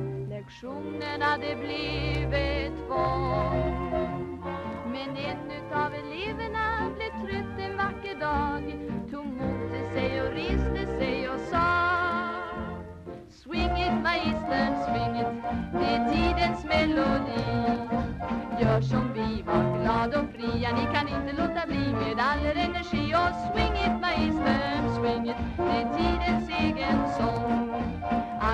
Lektionerna 0.46 1.38
det 1.38 1.56
blev 1.56 2.34
ett 2.34 2.74
tvång 2.88 4.44
Men 4.92 5.18
en 5.18 5.52
utav 5.52 5.94
eleverna 5.94 6.92
blev 6.96 7.10
trött 7.10 7.60
en 7.60 7.78
vacker 7.78 8.20
dag. 8.20 8.64
Tog 9.12 9.26
mot 9.26 9.94
sig 9.94 10.22
och 10.22 10.32
reste 10.32 10.98
sig 10.98 11.30
och 11.30 11.40
sa 11.40 11.96
Swing 13.30 13.78
it 13.78 13.94
magistern, 14.04 14.74
swing 14.86 15.20
it, 15.22 15.28
det 15.74 15.86
är 15.86 16.10
tidens 16.14 16.66
melodi. 16.66 17.44
Gör 18.62 18.82
som 18.82 19.14
vi, 19.14 19.42
var 19.42 19.82
glad 19.82 20.16
och 20.16 20.30
fria, 20.36 20.70
ni 20.76 20.86
kan 20.96 21.08
inte 21.08 21.42
låta 21.42 21.68
bli 21.68 21.94
med 21.94 22.20
all 22.20 22.46
er 22.46 22.56
energi. 22.56 23.16
Och 23.16 23.54
swing 23.54 23.78
it 23.86 24.02
magistern, 24.02 24.96
swing 24.96 25.30
it, 25.30 25.38
det 25.58 25.82
är 25.82 25.98
tidens 25.98 26.50
egen 26.50 27.10
sång. 27.18 27.65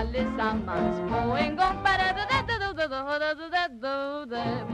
Allesammans 0.01 0.97
på 1.09 1.37
en 1.37 1.55
gång 1.55 1.77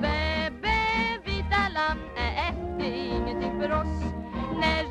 Bebe, 0.01 0.77
vita 1.25 1.69
lamm, 1.75 1.99
är 2.15 2.53
det 2.79 2.97
ingenting 2.97 3.61
för 3.61 3.71
oss 3.71 4.13
Nej, 4.59 4.87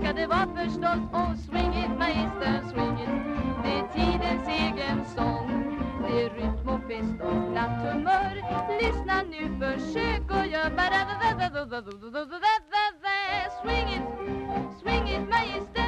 ska 0.00 0.12
det 0.12 0.26
vara 0.26 0.48
förstås 0.56 1.00
Och 1.12 1.38
swing 1.46 1.74
it, 1.82 1.90
magister, 1.98 2.62
swing 2.70 2.98
it 3.04 3.14
Det 3.64 3.72
är 3.78 3.86
tidens 3.94 4.48
egen 4.48 5.04
sång 5.16 5.48
Det 6.02 6.24
är 6.24 6.30
rytm 6.30 6.68
och 6.68 6.80
fest 6.88 7.20
och 7.22 7.52
glatt 7.52 7.82
humör 7.82 8.34
Lyssna 8.80 9.22
nu, 9.30 9.58
försök 9.60 10.30
och 10.30 10.46
gör 10.46 10.70
Swing 13.62 13.88
it, 13.88 14.02
swing 14.80 15.08
it, 15.08 15.28
magister, 15.28 15.83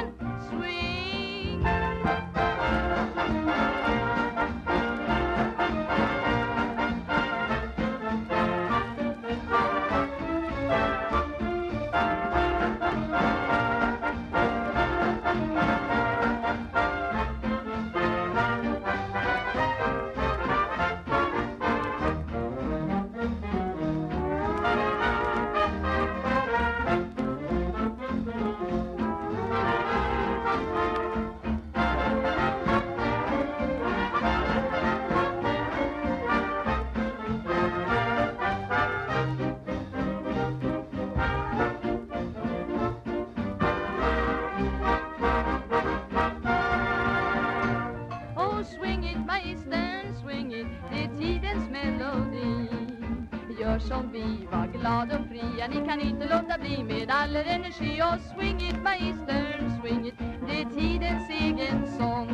bli 56.59 56.83
med 56.83 57.09
all 57.11 57.35
energi. 57.35 58.01
Och 58.01 58.19
swing 58.35 58.61
it 58.61 58.83
magistern, 58.83 59.81
swing 59.81 60.07
it, 60.07 60.15
det 60.47 60.61
är 60.61 60.65
tidens 60.65 61.29
egen 61.29 61.87
sång. 61.97 62.29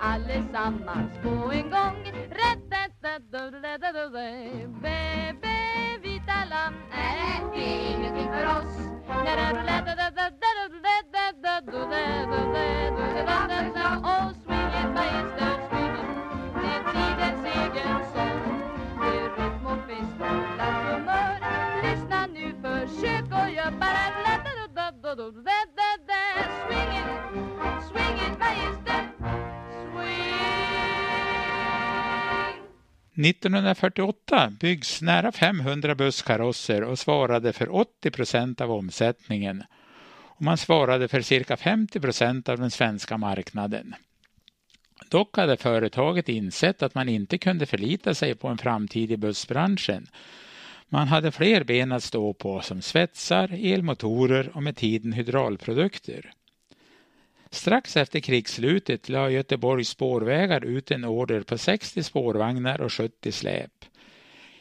Allesammans 0.00 1.12
på 1.22 1.52
en 1.52 1.70
gång. 1.70 1.91
1948 33.24 34.52
byggs 34.60 35.02
nära 35.02 35.32
500 35.32 35.94
busskarosser 35.94 36.82
och 36.82 36.98
svarade 36.98 37.52
för 37.52 37.74
80 37.74 38.10
procent 38.10 38.60
av 38.60 38.72
omsättningen. 38.72 39.64
Och 40.10 40.42
man 40.42 40.58
svarade 40.58 41.08
för 41.08 41.20
cirka 41.20 41.56
50 41.56 42.00
procent 42.00 42.48
av 42.48 42.58
den 42.58 42.70
svenska 42.70 43.18
marknaden. 43.18 43.94
Dock 45.08 45.36
hade 45.36 45.56
företaget 45.56 46.28
insett 46.28 46.82
att 46.82 46.94
man 46.94 47.08
inte 47.08 47.38
kunde 47.38 47.66
förlita 47.66 48.14
sig 48.14 48.34
på 48.34 48.48
en 48.48 48.58
framtid 48.58 49.12
i 49.12 49.16
bussbranschen. 49.16 50.06
Man 50.88 51.08
hade 51.08 51.32
fler 51.32 51.64
ben 51.64 51.92
att 51.92 52.02
stå 52.02 52.32
på 52.32 52.60
som 52.60 52.82
svetsar, 52.82 53.48
elmotorer 53.72 54.50
och 54.54 54.62
med 54.62 54.76
tiden 54.76 55.12
hydraulprodukter. 55.12 56.32
Strax 57.52 57.96
efter 57.96 58.20
krigsslutet 58.20 59.08
la 59.08 59.30
Göteborgs 59.30 59.88
spårvägar 59.88 60.64
ut 60.64 60.90
en 60.90 61.04
order 61.04 61.40
på 61.40 61.58
60 61.58 62.02
spårvagnar 62.02 62.80
och 62.80 62.92
70 62.92 63.32
släp. 63.32 63.84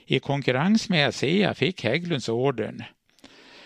I 0.05 0.19
konkurrens 0.19 0.89
med 0.89 1.07
ASEA 1.07 1.53
fick 1.53 1.83
Hägglunds 1.83 2.29
ordern. 2.29 2.83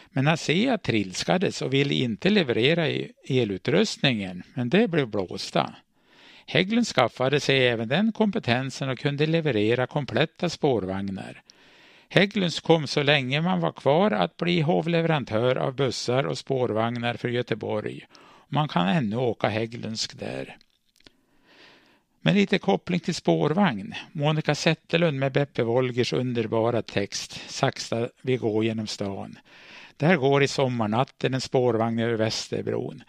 Men 0.09 0.27
ASEA 0.27 0.77
trilskades 0.77 1.61
och 1.61 1.73
ville 1.73 1.93
inte 1.93 2.29
leverera 2.29 3.07
elutrustningen, 3.27 4.43
men 4.53 4.69
det 4.69 4.87
blev 4.87 5.07
blåsta. 5.07 5.75
Hägglund 6.45 6.87
skaffade 6.87 7.39
sig 7.39 7.67
även 7.67 7.87
den 7.87 8.11
kompetensen 8.11 8.89
och 8.89 8.99
kunde 8.99 9.25
leverera 9.25 9.87
kompletta 9.87 10.49
spårvagnar. 10.49 11.41
Hägglunds 12.09 12.59
kom 12.59 12.87
så 12.87 13.03
länge 13.03 13.41
man 13.41 13.59
var 13.59 13.71
kvar 13.71 14.11
att 14.11 14.37
bli 14.37 14.61
hovleverantör 14.61 15.55
av 15.55 15.75
bussar 15.75 16.23
och 16.23 16.37
spårvagnar 16.37 17.13
för 17.13 17.29
Göteborg. 17.29 18.05
Man 18.47 18.67
kan 18.67 18.87
ännu 18.87 19.15
åka 19.15 19.47
Hägglundsk 19.47 20.19
där. 20.19 20.57
Med 22.21 22.35
lite 22.35 22.59
koppling 22.59 22.99
till 22.99 23.15
spårvagn. 23.15 23.93
Monica 24.11 24.55
Zetterlund 24.55 25.19
med 25.19 25.31
Beppe 25.31 25.63
Wolgers 25.63 26.13
underbara 26.13 26.81
text 26.81 27.41
Sakta 27.47 28.09
vi 28.21 28.37
går 28.37 28.65
genom 28.65 28.87
stan. 28.87 29.37
Där 29.97 30.15
går 30.15 30.43
i 30.43 30.47
sommarnatten 30.47 31.33
en 31.33 31.41
spårvagn 31.41 31.99
över 31.99 32.15
Västerbron. 32.15 33.03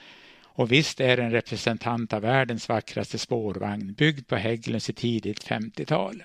Och 0.44 0.72
visst 0.72 1.00
är 1.00 1.18
en 1.18 1.30
representant 1.30 2.12
av 2.12 2.22
världens 2.22 2.68
vackraste 2.68 3.18
spårvagn 3.18 3.92
byggd 3.92 4.28
på 4.28 4.36
Hägglunds 4.36 4.90
i 4.90 4.92
tidigt 4.92 5.44
50-tal. 5.44 6.22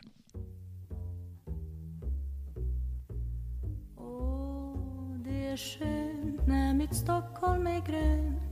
Åh, 3.97 5.17
det 5.25 5.45
är 5.45 5.57
skönt 5.57 6.47
när 6.47 6.73
mitt 6.73 6.95
Stockholm 6.95 7.67
är 7.67 7.87
grönt 7.87 8.50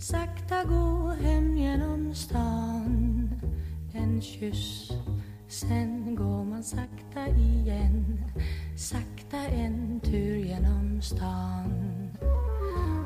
Sakta 0.00 0.64
gå 0.64 1.12
hem 1.20 1.56
genom 1.56 2.14
stan. 2.14 3.30
En 3.92 4.20
kyss, 4.22 4.92
sen 5.48 6.16
går 6.16 6.44
man 6.44 6.62
sakta 6.62 7.26
igen. 7.28 8.24
Sakta 8.76 9.36
en 9.36 10.00
tur 10.00 10.36
genom 10.36 11.02
stan. 11.02 11.72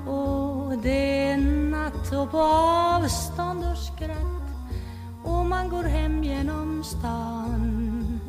Och 0.06 0.78
det 0.82 1.28
är 1.28 1.36
natt 1.70 2.12
och 2.12 2.30
på 2.30 2.38
avstånd 2.38 3.64
och 3.64 3.78
skratt. 3.78 4.78
Och 5.24 5.46
man 5.46 5.68
går 5.68 5.84
hem 5.84 6.24
genom 6.24 6.84
stan. 6.84 8.20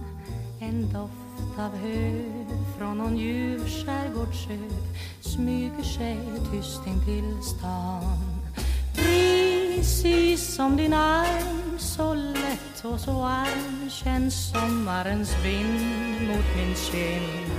En 0.59 0.93
doft 0.93 1.59
av 1.59 1.77
hö 1.77 2.23
från 2.77 2.97
någon 2.97 3.17
ljuv 3.17 3.59
skärgårdsö 3.59 4.57
smyger 5.21 5.83
sig 5.83 6.17
tyst 6.51 6.87
in 6.87 7.05
till 7.05 7.43
stan. 7.43 8.34
Precis 9.75 10.55
som 10.55 10.77
din 10.77 10.93
arm 10.93 11.79
så 11.79 12.13
lätt 12.13 12.85
och 12.85 12.99
så 12.99 13.11
varm 13.11 13.89
känns 13.89 14.51
sommarens 14.51 15.35
vind 15.43 16.27
mot 16.27 16.55
min 16.57 16.75
kind. 16.75 17.51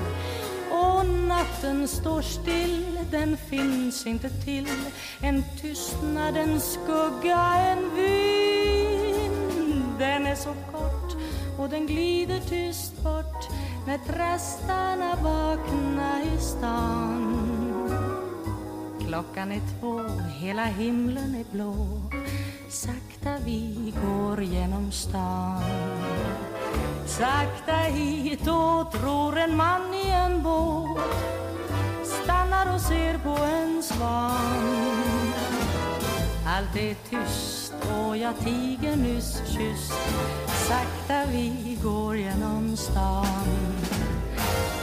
Och 0.70 1.06
natten 1.06 1.88
står 1.88 2.22
still, 2.22 2.98
den 3.10 3.36
finns 3.36 4.06
inte 4.06 4.30
till. 4.30 4.68
En 5.20 5.44
tystnadens 5.60 6.72
skugga, 6.72 7.40
en 7.56 7.94
vind. 7.96 9.84
Den 9.98 10.26
är 10.26 10.34
så 10.34 10.54
kort 10.72 11.16
och 11.58 11.68
den 11.68 11.86
glider 11.86 12.40
tyst 12.40 13.02
bort 13.02 13.48
när 13.86 13.98
trastarna 13.98 15.16
vaknar 15.22 16.20
i 16.20 16.40
stan. 16.40 17.55
Klockan 19.06 19.52
är 19.52 19.60
två, 19.80 20.00
hela 20.40 20.64
himlen 20.64 21.34
är 21.34 21.52
blå. 21.52 21.76
Sakta 22.68 23.36
vi 23.44 23.94
går 24.04 24.42
genom 24.42 24.92
stan. 24.92 25.62
Sakta 27.06 27.72
hit 27.72 28.40
och 28.40 28.92
tror 28.92 29.38
en 29.38 29.56
man 29.56 29.94
i 29.94 30.10
en 30.10 30.42
båt. 30.42 30.98
Stannar 32.04 32.74
och 32.74 32.80
ser 32.80 33.18
på 33.18 33.44
en 33.44 33.82
svan. 33.82 34.66
Allt 36.46 36.76
är 36.76 36.94
tyst 37.10 37.74
och 37.98 38.16
jag 38.16 38.38
tiger 38.38 38.96
nyss 38.96 39.42
kysst. 39.46 39.92
Sakta 40.46 41.30
vi 41.32 41.78
går 41.82 42.16
genom 42.16 42.76
stan 42.76 43.75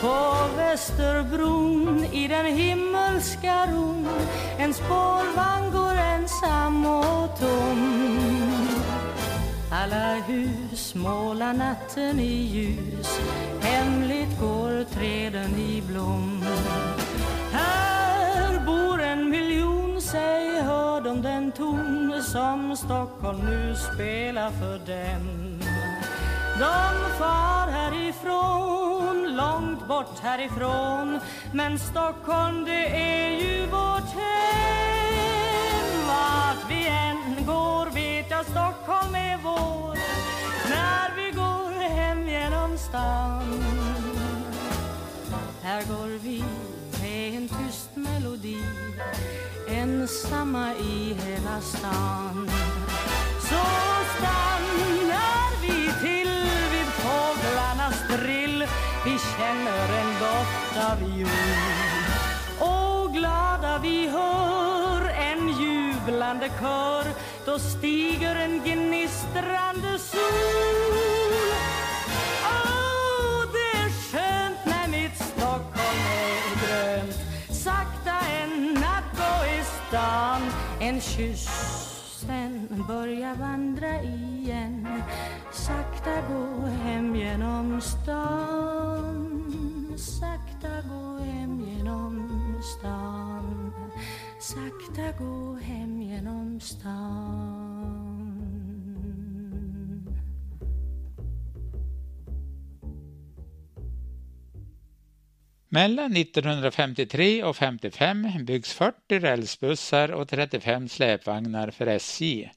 på 0.03 0.47
Västerbron 0.57 2.05
i 2.11 2.27
den 2.27 2.45
himmelska 2.45 3.67
ron 3.67 4.07
En 4.57 4.73
spårvagn 4.73 5.71
går 5.71 5.93
ensam 5.93 6.85
och 6.85 7.39
tom. 7.39 8.13
Alla 9.71 10.13
hus 10.13 10.95
målar 10.95 11.53
natten 11.53 12.19
i 12.19 12.33
ljus 12.33 13.19
Hemligt 13.61 14.39
går 14.39 14.83
träden 14.83 15.55
i 15.55 15.81
blom. 15.81 16.45
Här 17.51 18.65
bor 18.65 19.01
en 19.01 19.29
miljon, 19.29 20.01
säg 20.01 20.61
hör 20.61 21.01
de 21.01 21.21
den 21.21 21.51
ton 21.51 22.23
Som 22.23 22.77
Stockholm 22.77 23.39
nu 23.39 23.75
spelar 23.75 24.51
för 24.51 24.77
dem. 24.77 25.59
De 26.59 27.17
far 27.19 27.71
härifrån, 27.71 28.82
långt 29.35 29.87
bort 29.87 30.19
härifrån. 30.19 31.19
Men 31.53 31.79
Stockholm 31.79 32.65
det 32.65 32.87
är 32.87 33.29
ju 33.29 33.65
vårt 33.65 34.09
hem. 34.15 35.13
Vart 36.07 36.69
vi 36.69 36.87
än 36.87 37.45
går 37.45 37.85
vet 37.93 38.29
jag 38.29 38.45
Stockholm 38.45 39.15
är 39.15 39.37
vår. 39.43 39.97
När 40.69 41.15
vi 41.15 41.31
går 41.31 41.89
hem 41.89 42.27
genom 42.27 42.77
stan 42.77 43.63
Här 45.63 45.83
går 45.83 46.19
vi 46.23 46.43
med 47.01 47.37
en 47.37 47.47
tyst 47.47 47.89
melodi 47.93 48.57
Ensamma 49.67 50.73
i 50.73 51.17
hela 51.25 51.61
stan. 51.61 52.49
Så 53.39 53.63
stannar 54.17 55.61
vi 55.61 56.07
till 56.07 56.31
vid 56.71 56.85
fåglarnas 56.85 58.07
drill 58.09 58.67
vi 59.05 59.17
känner 59.19 59.89
en 60.01 60.19
doft 60.19 60.91
av 60.91 61.19
jord 61.19 61.29
Och 62.59 63.13
glada 63.13 63.79
vi 63.79 64.07
hör 64.07 65.09
en 65.09 65.47
jublande 65.47 66.49
kör. 66.59 67.05
Då 67.45 67.59
stiger 67.59 68.35
en 68.35 68.61
gnistrande 68.63 69.99
sol. 69.99 70.19
Åh, 72.43 73.45
det 73.53 73.77
är 73.77 73.89
skönt 74.11 74.65
när 74.65 74.87
mitt 74.87 75.17
Stockholm 75.17 75.99
är 76.09 76.67
grönt. 76.67 77.15
Sakta 77.49 78.19
en 78.41 78.73
natt 78.73 79.17
gå 79.17 79.45
i 79.45 79.63
stan 79.63 80.41
En 80.79 81.01
kyss 81.01 81.49
sen 82.27 82.62
börja 82.87 83.35
vandra 83.35 84.01
igen. 84.01 84.87
Sakta 85.51 86.21
gå 86.29 86.65
hem 86.65 87.15
genom 87.15 87.81
stan. 87.81 89.43
Sakta 89.97 90.81
gå 90.89 91.17
hem 91.17 91.59
genom 91.59 92.29
stan. 92.63 93.73
Sakta 94.39 95.23
gå 95.23 95.57
hem 95.61 96.01
genom 96.01 96.59
stan. 96.59 97.53
Mellan 105.73 106.15
1953 106.15 107.43
och 107.43 107.55
55 107.55 108.27
byggs 108.45 108.73
40 108.73 109.19
rälsbussar 109.19 110.11
och 110.11 110.29
35 110.29 110.89
släpvagnar 110.89 111.71
för 111.71 111.87
SJ, 111.87 112.49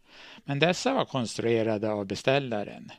men 0.47 0.59
dessa 0.59 0.95
var 0.95 1.05
konstruerade 1.05 1.91
av 1.91 2.07
beställaren. 2.07 2.93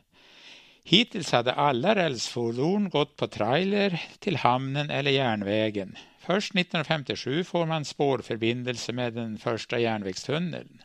Hittills 0.84 1.32
hade 1.32 1.52
alla 1.52 1.94
rälsfordon 1.94 2.88
gått 2.88 3.16
på 3.16 3.26
trailer 3.26 4.02
till 4.18 4.36
hamnen 4.36 4.90
eller 4.90 5.10
järnvägen. 5.10 5.96
Först 6.20 6.54
1957 6.54 7.44
får 7.44 7.66
man 7.66 7.84
spårförbindelse 7.84 8.92
med 8.92 9.12
den 9.12 9.38
första 9.38 9.78
järnvägstunneln. 9.78 10.82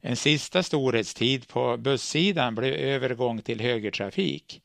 En 0.00 0.16
sista 0.16 0.62
storhetstid 0.62 1.48
på 1.48 1.76
bussidan 1.76 2.54
blev 2.54 2.74
övergång 2.74 3.42
till 3.42 3.60
högertrafik. 3.60 4.62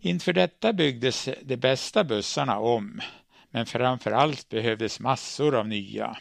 Inför 0.00 0.32
detta 0.32 0.72
byggdes 0.72 1.28
de 1.42 1.56
bästa 1.56 2.04
bussarna 2.04 2.58
om, 2.58 3.00
men 3.50 3.66
framför 3.66 4.10
allt 4.10 4.48
behövdes 4.48 5.00
massor 5.00 5.54
av 5.54 5.68
nya. 5.68 6.16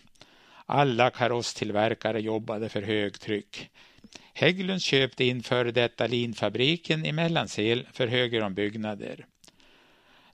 Alla 0.74 1.10
karosstillverkare 1.10 2.22
jobbade 2.22 2.70
för 2.70 2.82
högtryck. 2.82 3.70
Hägglunds 4.34 4.86
köpte 4.86 5.24
in 5.24 5.44
före 5.44 5.72
detta 5.72 6.08
linfabriken 6.08 7.06
i 7.06 7.12
Mellansel 7.12 7.88
för 7.94 8.08
högerombyggnader. 8.08 9.26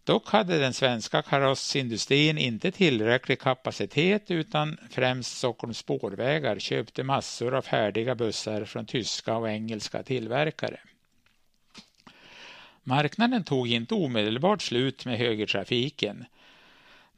Dock 0.03 0.29
hade 0.29 0.59
den 0.59 0.73
svenska 0.73 1.21
karossindustrin 1.21 2.37
inte 2.37 2.71
tillräcklig 2.71 3.39
kapacitet 3.39 4.31
utan 4.31 4.77
främst 4.89 5.37
Stockholms 5.37 5.77
spårvägar 5.77 6.59
köpte 6.59 7.03
massor 7.03 7.55
av 7.55 7.61
färdiga 7.61 8.15
bussar 8.15 8.65
från 8.65 8.85
tyska 8.85 9.35
och 9.37 9.49
engelska 9.49 10.03
tillverkare. 10.03 10.79
Marknaden 12.83 13.43
tog 13.43 13.67
inte 13.67 13.93
omedelbart 13.93 14.61
slut 14.61 15.05
med 15.05 15.17
högertrafiken. 15.17 16.25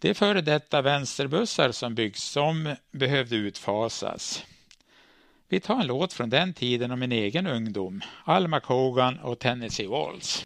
Det 0.01 0.09
är 0.09 0.13
före 0.13 0.41
detta 0.41 0.81
vänsterbussar 0.81 1.71
som 1.71 1.95
byggs 1.95 2.23
som 2.23 2.75
behövde 2.91 3.35
utfasas. 3.35 4.45
Vi 5.49 5.59
tar 5.59 5.79
en 5.79 5.87
låt 5.87 6.13
från 6.13 6.29
den 6.29 6.53
tiden 6.53 6.91
om 6.91 6.99
min 6.99 7.11
egen 7.11 7.47
ungdom, 7.47 8.01
Alma 8.23 8.59
Cogan 8.59 9.19
och 9.19 9.39
Tennessee 9.39 9.87
Waltz. 9.87 10.45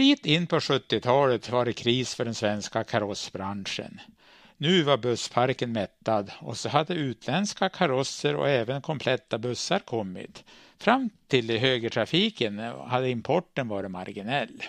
Bit 0.00 0.26
in 0.26 0.46
på 0.46 0.58
70-talet 0.58 1.50
var 1.50 1.64
det 1.64 1.72
kris 1.72 2.14
för 2.14 2.24
den 2.24 2.34
svenska 2.34 2.84
karossbranschen. 2.84 4.00
Nu 4.56 4.82
var 4.82 4.96
bussparken 4.96 5.72
mättad 5.72 6.32
och 6.38 6.56
så 6.56 6.68
hade 6.68 6.94
utländska 6.94 7.68
karosser 7.68 8.36
och 8.36 8.48
även 8.48 8.82
kompletta 8.82 9.38
bussar 9.38 9.78
kommit. 9.78 10.44
Fram 10.78 11.10
till 11.28 11.58
högertrafiken 11.58 12.58
hade 12.86 13.10
importen 13.10 13.68
varit 13.68 13.90
marginell. 13.90 14.62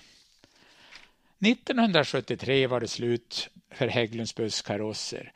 1973 1.39 2.67
var 2.67 2.79
det 2.79 2.87
slut 2.87 3.49
för 3.69 3.87
Hägglunds 3.87 4.35
busskarosser. 4.35 5.31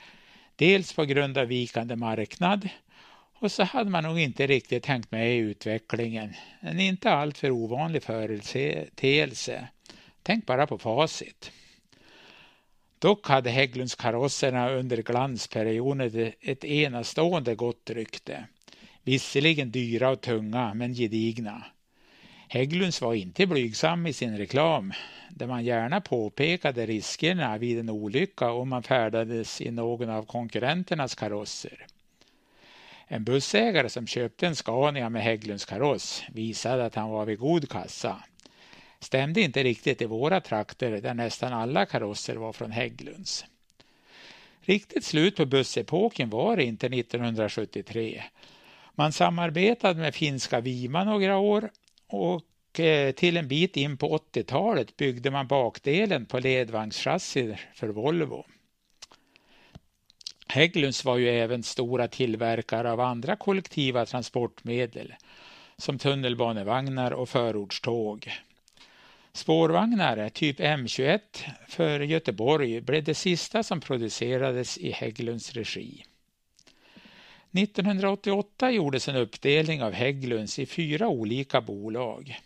Dels 0.55 0.93
på 0.93 1.05
grund 1.05 1.37
av 1.37 1.47
vikande 1.47 1.95
marknad 1.95 2.69
och 3.39 3.51
så 3.51 3.63
hade 3.63 3.89
man 3.89 4.03
nog 4.03 4.19
inte 4.19 4.47
riktigt 4.47 4.85
hängt 4.85 5.11
med 5.11 5.35
i 5.35 5.37
utvecklingen. 5.37 6.33
En 6.59 6.79
inte 6.79 7.11
alltför 7.11 7.51
ovanlig 7.51 8.03
företeelse. 8.03 9.67
Tänk 10.27 10.45
bara 10.45 10.67
på 10.67 10.77
facit. 10.77 11.51
Dock 12.99 13.27
hade 13.27 13.49
Hägglunds 13.49 13.95
karosserna 13.95 14.69
under 14.71 14.97
glansperioden 14.97 16.31
ett 16.41 16.63
enastående 16.63 17.55
gott 17.55 17.89
rykte. 17.89 18.47
Visserligen 19.03 19.71
dyra 19.71 20.09
och 20.09 20.21
tunga, 20.21 20.73
men 20.73 20.93
gedigna. 20.93 21.63
Hägglunds 22.47 23.01
var 23.01 23.13
inte 23.13 23.47
blygsam 23.47 24.07
i 24.07 24.13
sin 24.13 24.37
reklam, 24.37 24.93
där 25.29 25.47
man 25.47 25.65
gärna 25.65 26.01
påpekade 26.01 26.85
riskerna 26.85 27.57
vid 27.57 27.79
en 27.79 27.89
olycka 27.89 28.51
om 28.51 28.69
man 28.69 28.83
färdades 28.83 29.61
i 29.61 29.71
någon 29.71 30.09
av 30.09 30.25
konkurrenternas 30.25 31.15
karosser. 31.15 31.85
En 33.07 33.23
bussägare 33.23 33.89
som 33.89 34.07
köpte 34.07 34.47
en 34.47 34.55
Scania 34.55 35.09
med 35.09 35.23
Hägglunds 35.23 35.65
kaross 35.65 36.23
visade 36.29 36.85
att 36.85 36.95
han 36.95 37.09
var 37.09 37.25
vid 37.25 37.39
god 37.39 37.69
kassa. 37.69 38.23
Stämde 39.05 39.41
inte 39.41 39.63
riktigt 39.63 40.01
i 40.01 40.05
våra 40.05 40.41
trakter 40.41 40.91
där 40.91 41.13
nästan 41.13 41.53
alla 41.53 41.85
karosser 41.85 42.35
var 42.35 42.53
från 42.53 42.71
Hägglunds. 42.71 43.45
Riktigt 44.61 45.03
slut 45.03 45.35
på 45.35 45.45
bussepoken 45.45 46.29
var 46.29 46.57
det 46.57 46.63
inte 46.63 46.87
1973. 46.87 48.23
Man 48.95 49.11
samarbetade 49.11 49.99
med 49.99 50.15
finska 50.15 50.59
Vima 50.59 51.03
några 51.03 51.37
år 51.37 51.69
och 52.07 52.79
eh, 52.79 53.11
till 53.11 53.37
en 53.37 53.47
bit 53.47 53.77
in 53.77 53.97
på 53.97 54.17
80-talet 54.17 54.97
byggde 54.97 55.31
man 55.31 55.47
bakdelen 55.47 56.25
på 56.25 56.39
ledvagnschassi 56.39 57.57
för 57.73 57.87
Volvo. 57.87 58.45
Hägglunds 60.47 61.05
var 61.05 61.17
ju 61.17 61.29
även 61.29 61.63
stora 61.63 62.07
tillverkare 62.07 62.91
av 62.91 62.99
andra 62.99 63.35
kollektiva 63.35 64.05
transportmedel 64.05 65.13
som 65.77 65.97
tunnelbanevagnar 65.97 67.11
och 67.11 67.29
förortståg. 67.29 68.31
Spårvagnar 69.35 70.29
typ 70.29 70.59
M21 70.59 71.19
för 71.67 71.99
Göteborg 71.99 72.81
blev 72.81 73.03
det 73.03 73.13
sista 73.13 73.63
som 73.63 73.81
producerades 73.81 74.77
i 74.77 74.91
Hägglunds 74.91 75.53
regi. 75.53 76.05
1988 77.51 78.71
gjordes 78.71 79.07
en 79.07 79.15
uppdelning 79.15 79.83
av 79.83 79.93
Hägglunds 79.93 80.59
i 80.59 80.65
fyra 80.65 81.07
olika 81.07 81.61
bolag. 81.61 82.39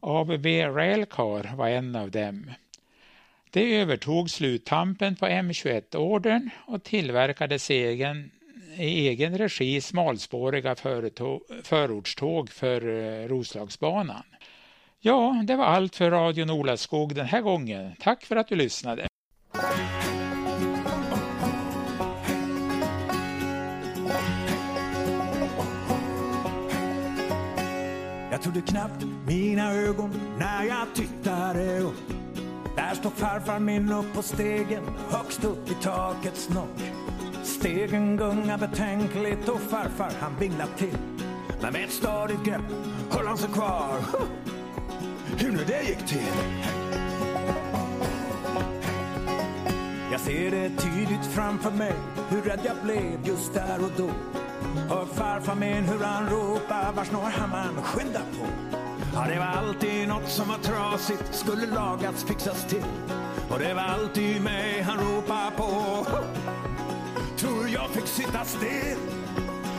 ABB 0.00 0.46
Railcar 0.46 1.56
var 1.56 1.68
en 1.68 1.96
av 1.96 2.10
dem. 2.10 2.50
Det 3.50 3.76
övertog 3.76 4.30
sluttampen 4.30 5.16
på 5.16 5.26
M21-ordern 5.26 6.50
och 6.66 6.82
tillverkade 6.82 7.58
egen, 7.70 8.30
i 8.76 9.08
egen 9.08 9.38
regi 9.38 9.80
smalspåriga 9.80 10.74
förortståg 11.62 12.50
för 12.50 12.88
eh, 12.88 13.28
Roslagsbanan. 13.28 14.24
Ja, 15.06 15.42
det 15.44 15.56
var 15.56 15.64
allt 15.64 15.96
för 15.96 16.10
Radio 16.10 16.44
Nolaskog 16.44 17.14
den 17.14 17.26
här 17.26 17.40
gången. 17.40 17.92
Tack 18.00 18.24
för 18.24 18.36
att 18.36 18.48
du 18.48 18.54
lyssnade. 18.54 19.06
Jag 28.30 28.42
trodde 28.42 28.60
knappt 28.60 29.04
mina 29.26 29.72
ögon 29.72 30.10
när 30.38 30.64
jag 30.64 30.94
tittade 30.94 31.78
upp. 31.78 32.12
Där 32.76 32.94
står 32.94 33.10
farfar 33.10 33.58
min 33.58 33.92
upp 33.92 34.14
på 34.14 34.22
stegen, 34.22 34.84
högst 35.10 35.44
upp 35.44 35.70
i 35.70 35.74
takets 35.74 36.48
nock. 36.48 36.80
Stegen 37.42 38.16
gungar 38.16 38.58
betänkligt 38.58 39.48
och 39.48 39.60
farfar 39.60 40.12
han 40.20 40.38
vinglar 40.40 40.68
till. 40.78 40.98
Men 41.62 41.72
med 41.72 41.84
ett 41.84 41.92
stadigt 41.92 42.44
grepp 42.44 42.72
höll 43.10 43.26
han 43.26 43.38
sig 43.38 43.50
kvar. 43.50 43.98
Hur 45.38 45.52
nu 45.52 45.64
det 45.64 45.82
gick 45.82 46.06
till. 46.06 46.32
Jag 50.12 50.20
ser 50.20 50.50
det 50.50 50.68
tydligt 50.68 51.26
framför 51.34 51.70
mig 51.70 51.92
hur 52.28 52.42
rädd 52.42 52.60
jag 52.64 52.76
blev 52.82 53.26
just 53.26 53.54
där 53.54 53.84
och 53.84 53.90
då. 53.96 54.10
Hör 54.88 55.06
farfar 55.06 55.54
min 55.54 55.84
hur 55.84 56.04
han 56.04 56.28
ropar, 56.28 56.92
vars 56.92 57.08
snår 57.08 57.30
hammaren, 57.30 57.82
skynda 57.82 58.18
på. 58.18 58.46
Ja, 59.14 59.24
det 59.28 59.38
var 59.38 59.46
alltid 59.46 60.08
något 60.08 60.28
som 60.28 60.48
var 60.48 60.58
trasigt, 60.58 61.34
skulle 61.34 61.66
lagats, 61.66 62.24
fixas 62.24 62.64
till. 62.68 62.84
Och 63.50 63.58
det 63.58 63.74
var 63.74 63.82
alltid 63.82 64.42
mig 64.42 64.82
han 64.82 64.98
ropar 64.98 65.50
på. 65.50 66.06
Tror 67.36 67.68
jag 67.68 67.90
fick 67.90 68.06
sitta 68.06 68.44
still. 68.44 68.98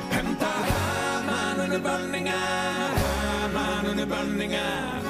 Hämta 0.09 0.45
Herman 0.45 1.65
under 1.65 1.79
bönningar, 1.79 2.89
Herman 2.95 3.85
under 3.91 4.05
bönningar. 4.05 5.04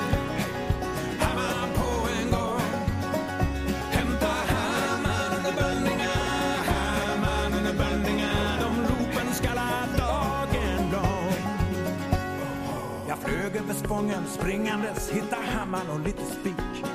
Över 13.65 13.73
Spången 13.73 14.23
springandes, 14.27 15.11
hitta 15.11 15.35
hammaren 15.35 15.89
och 15.89 15.99
lite 15.99 16.25
spik. 16.25 16.85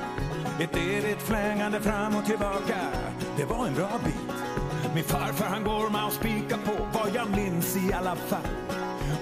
Ett 0.59 0.75
evigt 0.75 1.21
flängande 1.21 1.81
fram 1.81 2.15
och 2.15 2.25
tillbaka, 2.25 2.77
det 3.37 3.45
var 3.45 3.67
en 3.67 3.73
bra 3.73 3.89
bit. 4.05 4.35
Min 4.95 5.03
farfar 5.03 5.45
han 5.45 5.63
går 5.63 5.89
med 5.89 6.05
och 6.05 6.13
spikar 6.13 6.57
på 6.57 6.87
vad 6.93 7.15
jag 7.15 7.29
minns 7.29 7.77
i 7.77 7.93
alla 7.93 8.15
fall. 8.15 8.47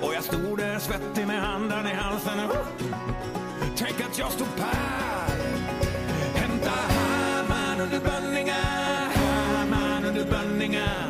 Och 0.02 0.14
jag 0.14 0.24
stod 0.24 0.58
där 0.58 0.80
svettig 0.80 1.28
med 1.28 1.42
handen 1.42 1.88
i 1.88 1.94
halsen. 1.94 2.40
Tänk 3.78 4.02
att 4.02 4.20
jag 4.20 4.32
stod 4.32 4.48
pall. 4.58 5.38
Hämta 6.36 6.70
hammaren 6.70 7.82
under 7.82 8.00
bönningar, 8.00 9.10
hammaren 9.16 10.06
under 10.06 10.26
bönningar. 10.32 11.09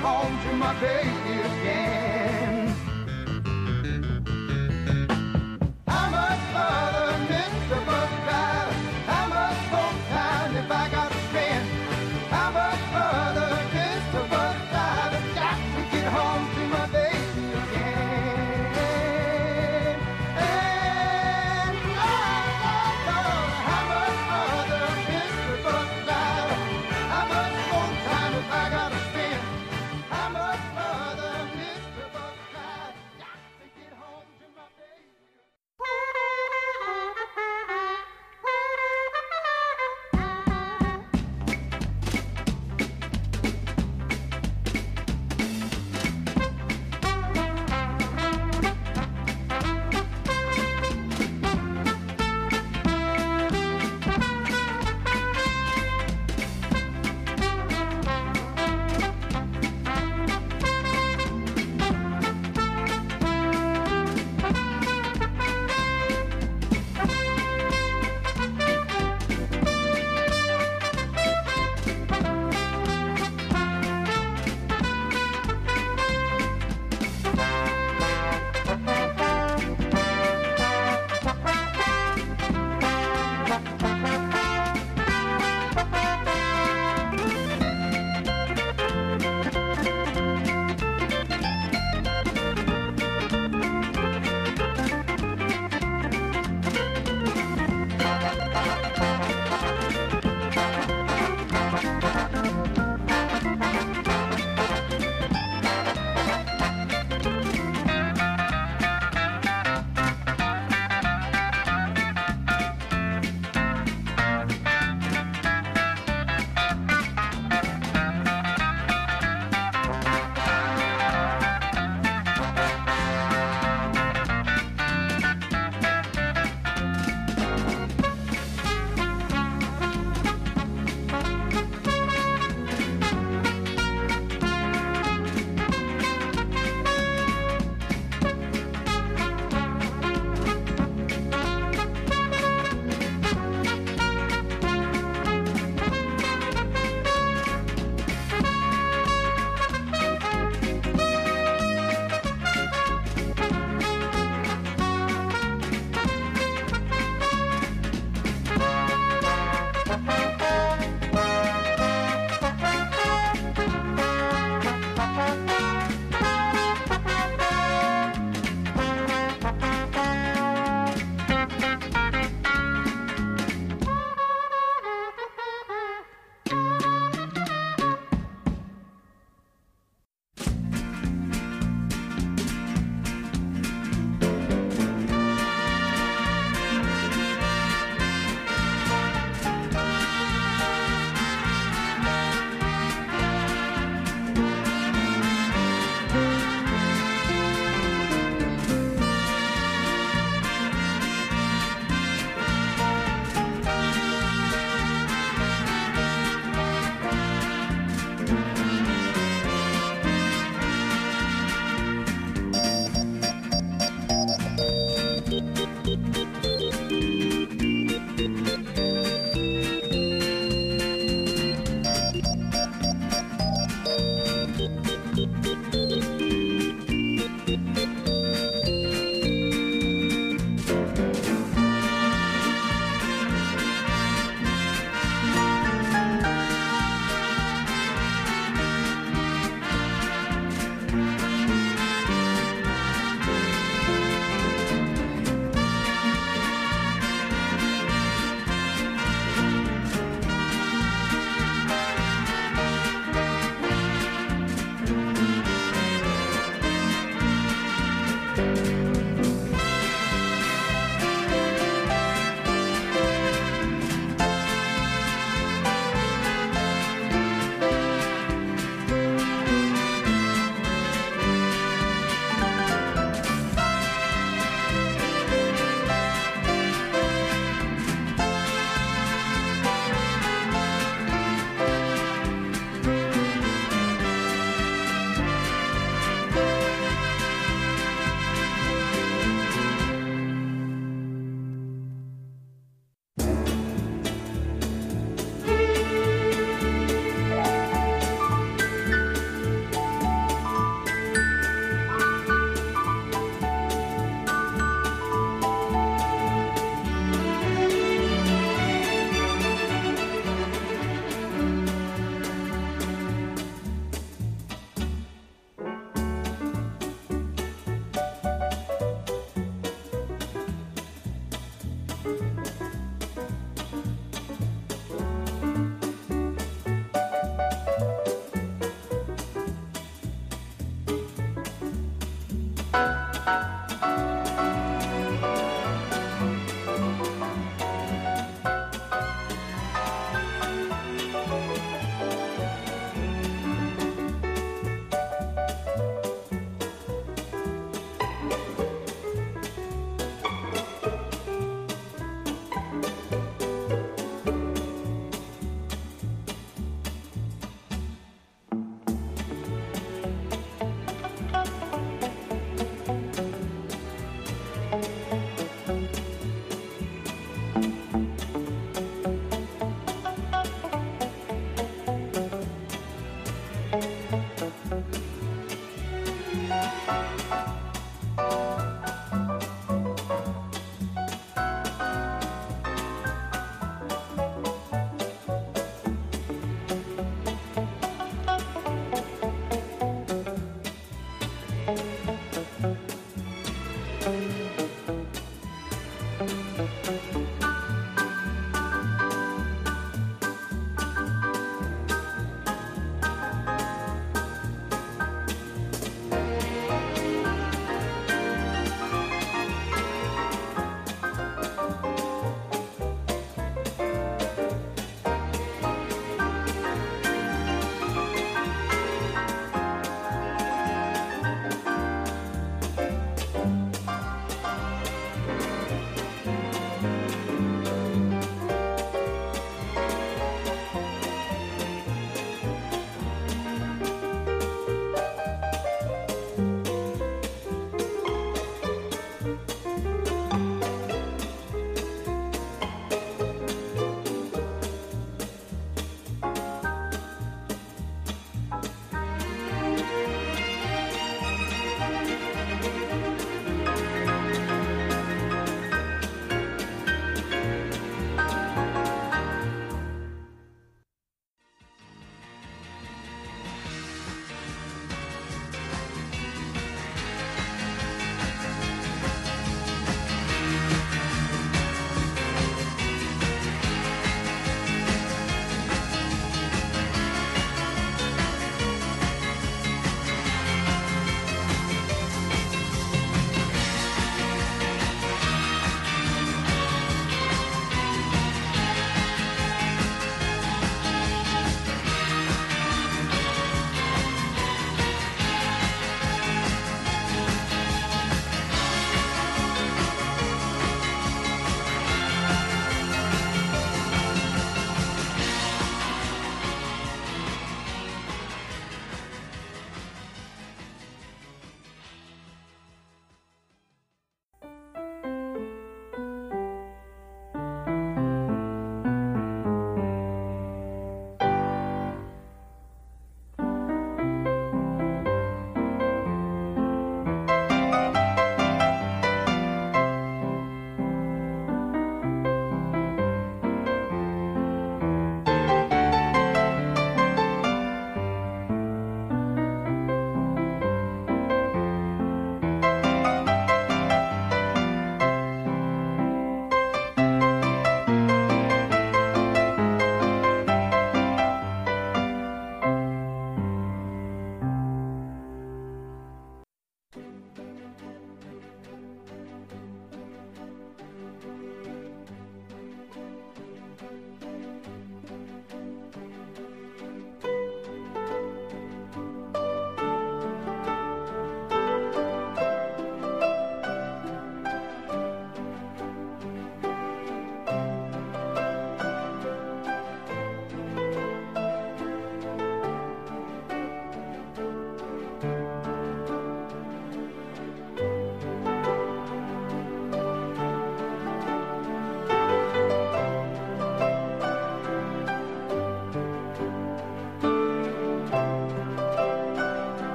home 0.00 0.38
to 0.42 0.56
my 0.56 0.72
baby. 0.80 1.19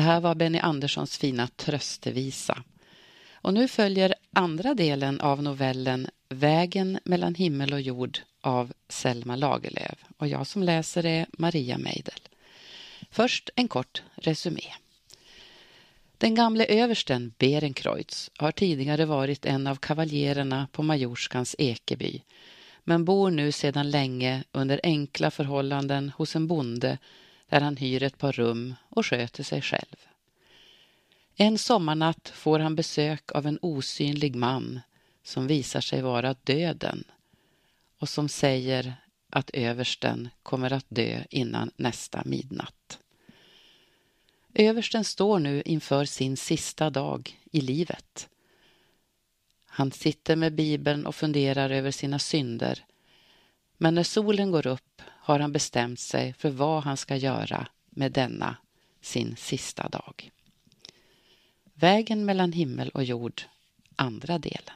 Det 0.00 0.04
här 0.04 0.20
var 0.20 0.34
Benny 0.34 0.58
Anderssons 0.58 1.18
fina 1.18 1.48
tröstevisa. 1.48 2.62
Och 3.32 3.54
nu 3.54 3.68
följer 3.68 4.14
andra 4.32 4.74
delen 4.74 5.20
av 5.20 5.42
novellen 5.42 6.08
Vägen 6.28 6.98
mellan 7.04 7.34
himmel 7.34 7.72
och 7.72 7.80
jord 7.80 8.18
av 8.40 8.72
Selma 8.88 9.36
Lagerlöf 9.36 10.04
och 10.16 10.28
jag 10.28 10.46
som 10.46 10.62
läser 10.62 11.06
är 11.06 11.26
Maria 11.32 11.78
Meidel. 11.78 12.20
Först 13.10 13.50
en 13.56 13.68
kort 13.68 14.02
resumé. 14.14 14.64
Den 16.18 16.34
gamle 16.34 16.64
översten 16.64 17.32
Berenkreutz 17.38 18.30
har 18.36 18.52
tidigare 18.52 19.04
varit 19.04 19.46
en 19.46 19.66
av 19.66 19.76
kavaljererna 19.76 20.68
på 20.72 20.82
Majorskans 20.82 21.56
Ekeby 21.58 22.22
men 22.84 23.04
bor 23.04 23.30
nu 23.30 23.52
sedan 23.52 23.90
länge 23.90 24.44
under 24.52 24.80
enkla 24.82 25.30
förhållanden 25.30 26.12
hos 26.16 26.36
en 26.36 26.46
bonde 26.46 26.98
där 27.50 27.60
han 27.60 27.76
hyr 27.76 28.02
ett 28.02 28.18
par 28.18 28.32
rum 28.32 28.74
och 28.88 29.06
sköter 29.06 29.42
sig 29.42 29.62
själv. 29.62 29.96
En 31.36 31.58
sommarnatt 31.58 32.28
får 32.34 32.58
han 32.58 32.76
besök 32.76 33.32
av 33.32 33.46
en 33.46 33.58
osynlig 33.62 34.36
man 34.36 34.80
som 35.22 35.46
visar 35.46 35.80
sig 35.80 36.02
vara 36.02 36.34
döden 36.44 37.04
och 37.98 38.08
som 38.08 38.28
säger 38.28 38.94
att 39.30 39.50
översten 39.50 40.28
kommer 40.42 40.72
att 40.72 40.86
dö 40.88 41.24
innan 41.30 41.70
nästa 41.76 42.22
midnatt. 42.24 42.98
Översten 44.54 45.04
står 45.04 45.38
nu 45.38 45.62
inför 45.64 46.04
sin 46.04 46.36
sista 46.36 46.90
dag 46.90 47.38
i 47.52 47.60
livet. 47.60 48.28
Han 49.66 49.92
sitter 49.92 50.36
med 50.36 50.54
Bibeln 50.54 51.06
och 51.06 51.14
funderar 51.14 51.70
över 51.70 51.90
sina 51.90 52.18
synder. 52.18 52.84
Men 53.76 53.94
när 53.94 54.02
solen 54.02 54.50
går 54.50 54.66
upp 54.66 55.02
har 55.30 55.40
han 55.40 55.52
bestämt 55.52 56.00
sig 56.00 56.32
för 56.32 56.50
vad 56.50 56.82
han 56.82 56.96
ska 56.96 57.16
göra 57.16 57.66
med 57.90 58.12
denna 58.12 58.56
sin 59.00 59.36
sista 59.36 59.88
dag. 59.88 60.30
Vägen 61.74 62.24
mellan 62.24 62.52
himmel 62.52 62.88
och 62.88 63.04
jord, 63.04 63.42
andra 63.96 64.38
delen. 64.38 64.74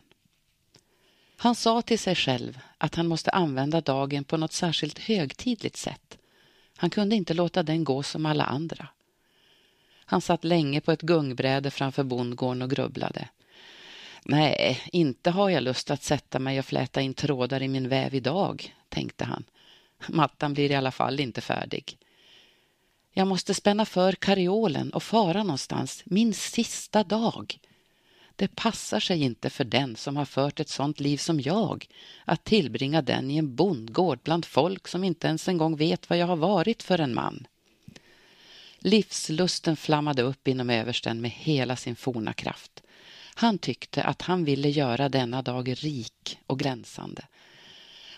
Han 1.36 1.54
sa 1.54 1.82
till 1.82 1.98
sig 1.98 2.14
själv 2.14 2.58
att 2.78 2.94
han 2.94 3.06
måste 3.06 3.30
använda 3.30 3.80
dagen 3.80 4.24
på 4.24 4.36
något 4.36 4.52
särskilt 4.52 4.98
högtidligt 4.98 5.76
sätt. 5.76 6.18
Han 6.76 6.90
kunde 6.90 7.16
inte 7.16 7.34
låta 7.34 7.62
den 7.62 7.84
gå 7.84 8.02
som 8.02 8.26
alla 8.26 8.44
andra. 8.44 8.88
Han 10.04 10.20
satt 10.20 10.44
länge 10.44 10.80
på 10.80 10.92
ett 10.92 11.02
gungbräde 11.02 11.70
framför 11.70 12.04
bondgården 12.04 12.62
och 12.62 12.70
grubblade. 12.70 13.28
Nej, 14.24 14.82
inte 14.92 15.30
har 15.30 15.50
jag 15.50 15.62
lust 15.62 15.90
att 15.90 16.02
sätta 16.02 16.38
mig 16.38 16.58
och 16.58 16.64
fläta 16.64 17.00
in 17.00 17.14
trådar 17.14 17.62
i 17.62 17.68
min 17.68 17.88
väv 17.88 18.14
idag, 18.14 18.74
tänkte 18.88 19.24
han. 19.24 19.44
Mattan 20.08 20.54
blir 20.54 20.70
i 20.70 20.74
alla 20.74 20.90
fall 20.90 21.20
inte 21.20 21.40
färdig. 21.40 21.98
Jag 23.12 23.26
måste 23.26 23.54
spänna 23.54 23.84
för 23.84 24.12
kariolen 24.12 24.92
och 24.92 25.02
fara 25.02 25.42
någonstans 25.42 26.02
min 26.04 26.34
sista 26.34 27.04
dag. 27.04 27.58
Det 28.36 28.56
passar 28.56 29.00
sig 29.00 29.22
inte 29.22 29.50
för 29.50 29.64
den 29.64 29.96
som 29.96 30.16
har 30.16 30.24
fört 30.24 30.60
ett 30.60 30.68
sånt 30.68 31.00
liv 31.00 31.16
som 31.16 31.40
jag 31.40 31.86
att 32.24 32.44
tillbringa 32.44 33.02
den 33.02 33.30
i 33.30 33.36
en 33.36 33.54
bondgård 33.54 34.18
bland 34.22 34.44
folk 34.44 34.88
som 34.88 35.04
inte 35.04 35.26
ens 35.26 35.48
en 35.48 35.58
gång 35.58 35.76
vet 35.76 36.10
vad 36.10 36.18
jag 36.18 36.26
har 36.26 36.36
varit 36.36 36.82
för 36.82 36.98
en 36.98 37.14
man. 37.14 37.46
Livslusten 38.78 39.76
flammade 39.76 40.22
upp 40.22 40.48
inom 40.48 40.70
översten 40.70 41.20
med 41.20 41.30
hela 41.30 41.76
sin 41.76 41.96
forna 41.96 42.32
kraft. 42.32 42.82
Han 43.34 43.58
tyckte 43.58 44.02
att 44.02 44.22
han 44.22 44.44
ville 44.44 44.68
göra 44.68 45.08
denna 45.08 45.42
dag 45.42 45.84
rik 45.84 46.38
och 46.46 46.58
glänsande. 46.58 47.22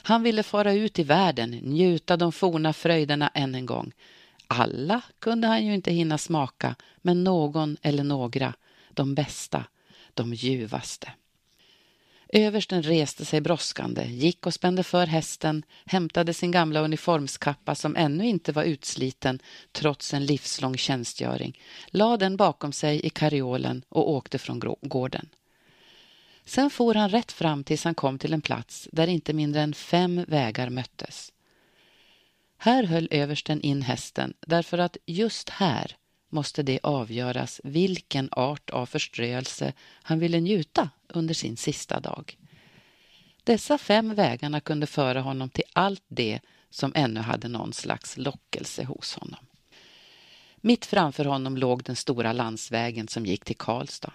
Han 0.07 0.23
ville 0.23 0.43
fara 0.43 0.73
ut 0.73 0.99
i 0.99 1.03
världen, 1.03 1.51
njuta 1.51 2.17
de 2.17 2.33
forna 2.33 2.73
fröjderna 2.73 3.31
än 3.35 3.55
en 3.55 3.67
gång. 3.67 3.93
Alla 4.47 5.01
kunde 5.19 5.47
han 5.47 5.67
ju 5.67 5.75
inte 5.75 5.93
hinna 5.93 6.19
smaka, 6.19 6.75
men 6.97 7.25
någon 7.25 7.77
eller 7.83 8.05
några, 8.05 8.55
de 8.91 9.15
bästa, 9.15 9.65
de 10.15 10.35
ljuvaste. 10.35 11.13
Översten 12.29 12.83
reste 12.83 13.25
sig 13.25 13.41
brådskande, 13.41 14.05
gick 14.05 14.47
och 14.47 14.55
spände 14.55 14.83
för 14.83 15.07
hästen, 15.07 15.63
hämtade 15.87 16.35
sin 16.35 16.51
gamla 16.51 16.81
uniformskappa 16.81 17.75
som 17.75 17.97
ännu 17.97 18.27
inte 18.27 18.53
var 18.53 18.65
utsliten 18.65 19.39
trots 19.73 20.15
en 20.15 20.27
livslång 20.27 20.77
tjänstgöring, 20.77 21.61
lade 21.87 22.25
den 22.25 22.37
bakom 22.37 22.73
sig 22.73 23.07
i 23.07 23.11
karriolen 23.11 23.85
och 23.89 24.11
åkte 24.11 24.39
från 24.39 24.63
gården. 24.81 25.29
Sen 26.47 26.71
for 26.71 26.95
han 26.95 27.09
rätt 27.09 27.33
fram 27.33 27.65
tills 27.65 27.85
han 27.85 27.95
kom 27.95 28.19
till 28.19 28.33
en 28.33 28.41
plats 28.41 28.89
där 28.93 29.07
inte 29.07 29.33
mindre 29.33 29.63
än 29.63 29.75
fem 29.75 30.25
vägar 30.29 30.71
möttes. 30.71 31.33
Här 32.59 32.85
höll 32.85 33.09
översten 33.11 33.61
in 33.61 33.83
hästen 33.83 34.35
därför 34.41 34.79
att 34.79 34.97
just 35.07 35.49
här 35.49 35.97
måste 36.29 36.63
det 36.63 36.81
avgöras 36.83 37.61
vilken 37.65 38.29
art 38.33 38.71
av 38.71 38.87
förströelse 38.87 39.73
han 40.03 40.19
ville 40.19 40.41
njuta 40.41 40.91
under 41.09 41.35
sin 41.35 41.57
sista 41.57 42.01
dag. 42.01 42.37
Dessa 43.45 43.79
fem 43.79 44.15
vägarna 44.15 44.61
kunde 44.61 44.87
föra 44.87 45.21
honom 45.21 45.49
till 45.49 45.65
allt 45.73 46.05
det 46.09 46.41
som 46.71 46.93
ännu 46.95 47.21
hade 47.21 47.49
någon 47.49 47.73
slags 47.73 48.17
lockelse 48.17 48.85
hos 48.85 49.15
honom. 49.15 49.47
Mitt 50.57 50.87
framför 50.87 51.25
honom 51.25 51.57
låg 51.57 51.83
den 51.83 51.97
stora 51.97 52.33
landsvägen 52.33 53.09
som 53.09 53.27
gick 53.27 53.45
till 53.45 53.57
Karlstad. 53.57 54.13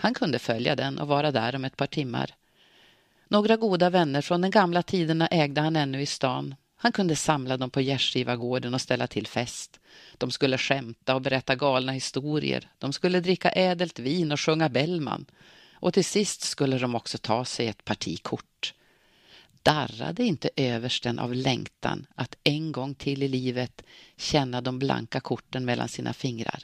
Han 0.00 0.14
kunde 0.14 0.38
följa 0.38 0.76
den 0.76 0.98
och 0.98 1.08
vara 1.08 1.30
där 1.30 1.54
om 1.54 1.64
ett 1.64 1.76
par 1.76 1.86
timmar. 1.86 2.34
Några 3.28 3.56
goda 3.56 3.90
vänner 3.90 4.20
från 4.20 4.40
den 4.40 4.50
gamla 4.50 4.82
tiderna 4.82 5.26
ägde 5.26 5.60
han 5.60 5.76
ännu 5.76 6.00
i 6.00 6.06
stan. 6.06 6.54
Han 6.76 6.92
kunde 6.92 7.16
samla 7.16 7.56
dem 7.56 7.70
på 7.70 7.80
gärdsgivargården 7.80 8.74
och 8.74 8.80
ställa 8.80 9.06
till 9.06 9.26
fest. 9.26 9.80
De 10.18 10.30
skulle 10.30 10.58
skämta 10.58 11.14
och 11.14 11.22
berätta 11.22 11.54
galna 11.54 11.92
historier. 11.92 12.70
De 12.78 12.92
skulle 12.92 13.20
dricka 13.20 13.50
ädelt 13.50 13.98
vin 13.98 14.32
och 14.32 14.40
sjunga 14.40 14.68
Bellman. 14.68 15.26
Och 15.72 15.94
till 15.94 16.04
sist 16.04 16.40
skulle 16.40 16.78
de 16.78 16.94
också 16.94 17.18
ta 17.18 17.44
sig 17.44 17.68
ett 17.68 17.84
parti 17.84 18.22
kort. 18.22 18.74
Darrade 19.62 20.24
inte 20.24 20.50
översten 20.56 21.18
av 21.18 21.34
längtan 21.34 22.06
att 22.14 22.36
en 22.44 22.72
gång 22.72 22.94
till 22.94 23.22
i 23.22 23.28
livet 23.28 23.82
känna 24.16 24.60
de 24.60 24.78
blanka 24.78 25.20
korten 25.20 25.64
mellan 25.64 25.88
sina 25.88 26.12
fingrar? 26.12 26.62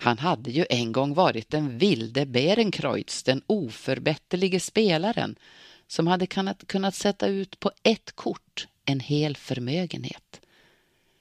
Han 0.00 0.18
hade 0.18 0.50
ju 0.50 0.66
en 0.70 0.92
gång 0.92 1.14
varit 1.14 1.50
den 1.50 1.78
vilde 1.78 2.26
Berenkreutz, 2.26 3.22
den 3.22 3.42
oförbätterlige 3.46 4.60
spelaren 4.60 5.36
som 5.86 6.06
hade 6.06 6.26
kunnat, 6.26 6.66
kunnat 6.66 6.94
sätta 6.94 7.26
ut 7.26 7.60
på 7.60 7.70
ett 7.82 8.12
kort 8.12 8.68
en 8.84 9.00
hel 9.00 9.36
förmögenhet. 9.36 10.40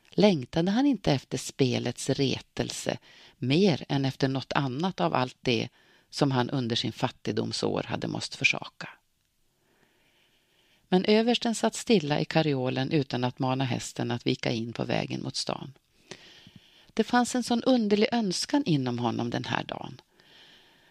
Längtade 0.10 0.72
han 0.72 0.86
inte 0.86 1.12
efter 1.12 1.38
spelets 1.38 2.10
retelse 2.10 2.98
mer 3.38 3.86
än 3.90 4.06
efter 4.06 4.28
något 4.28 4.54
annat 4.54 5.02
av 5.02 5.14
allt 5.14 5.38
det 5.42 5.70
som 6.10 6.32
han 6.32 6.50
under 6.50 6.76
sin 6.76 6.92
fattigdomsår 6.92 7.84
hade 7.84 8.08
måst 8.08 8.36
försaka? 8.36 8.90
Men 10.90 11.06
översten 11.06 11.56
satt 11.56 11.76
stilla 11.76 12.20
i 12.20 12.26
karriolen 12.26 12.92
utan 12.92 13.24
att 13.24 13.40
mana 13.40 13.64
hästen 13.64 14.12
att 14.12 14.28
vika 14.28 14.52
in 14.52 14.74
på 14.74 14.84
vägen 14.84 15.24
mot 15.24 15.36
stan. 15.36 15.74
Det 16.98 17.04
fanns 17.04 17.36
en 17.36 17.44
sån 17.44 17.64
underlig 17.64 18.08
önskan 18.12 18.64
inom 18.66 19.00
honom 19.00 19.30
den 19.30 19.44
här 19.44 19.64
dagen. 19.64 20.02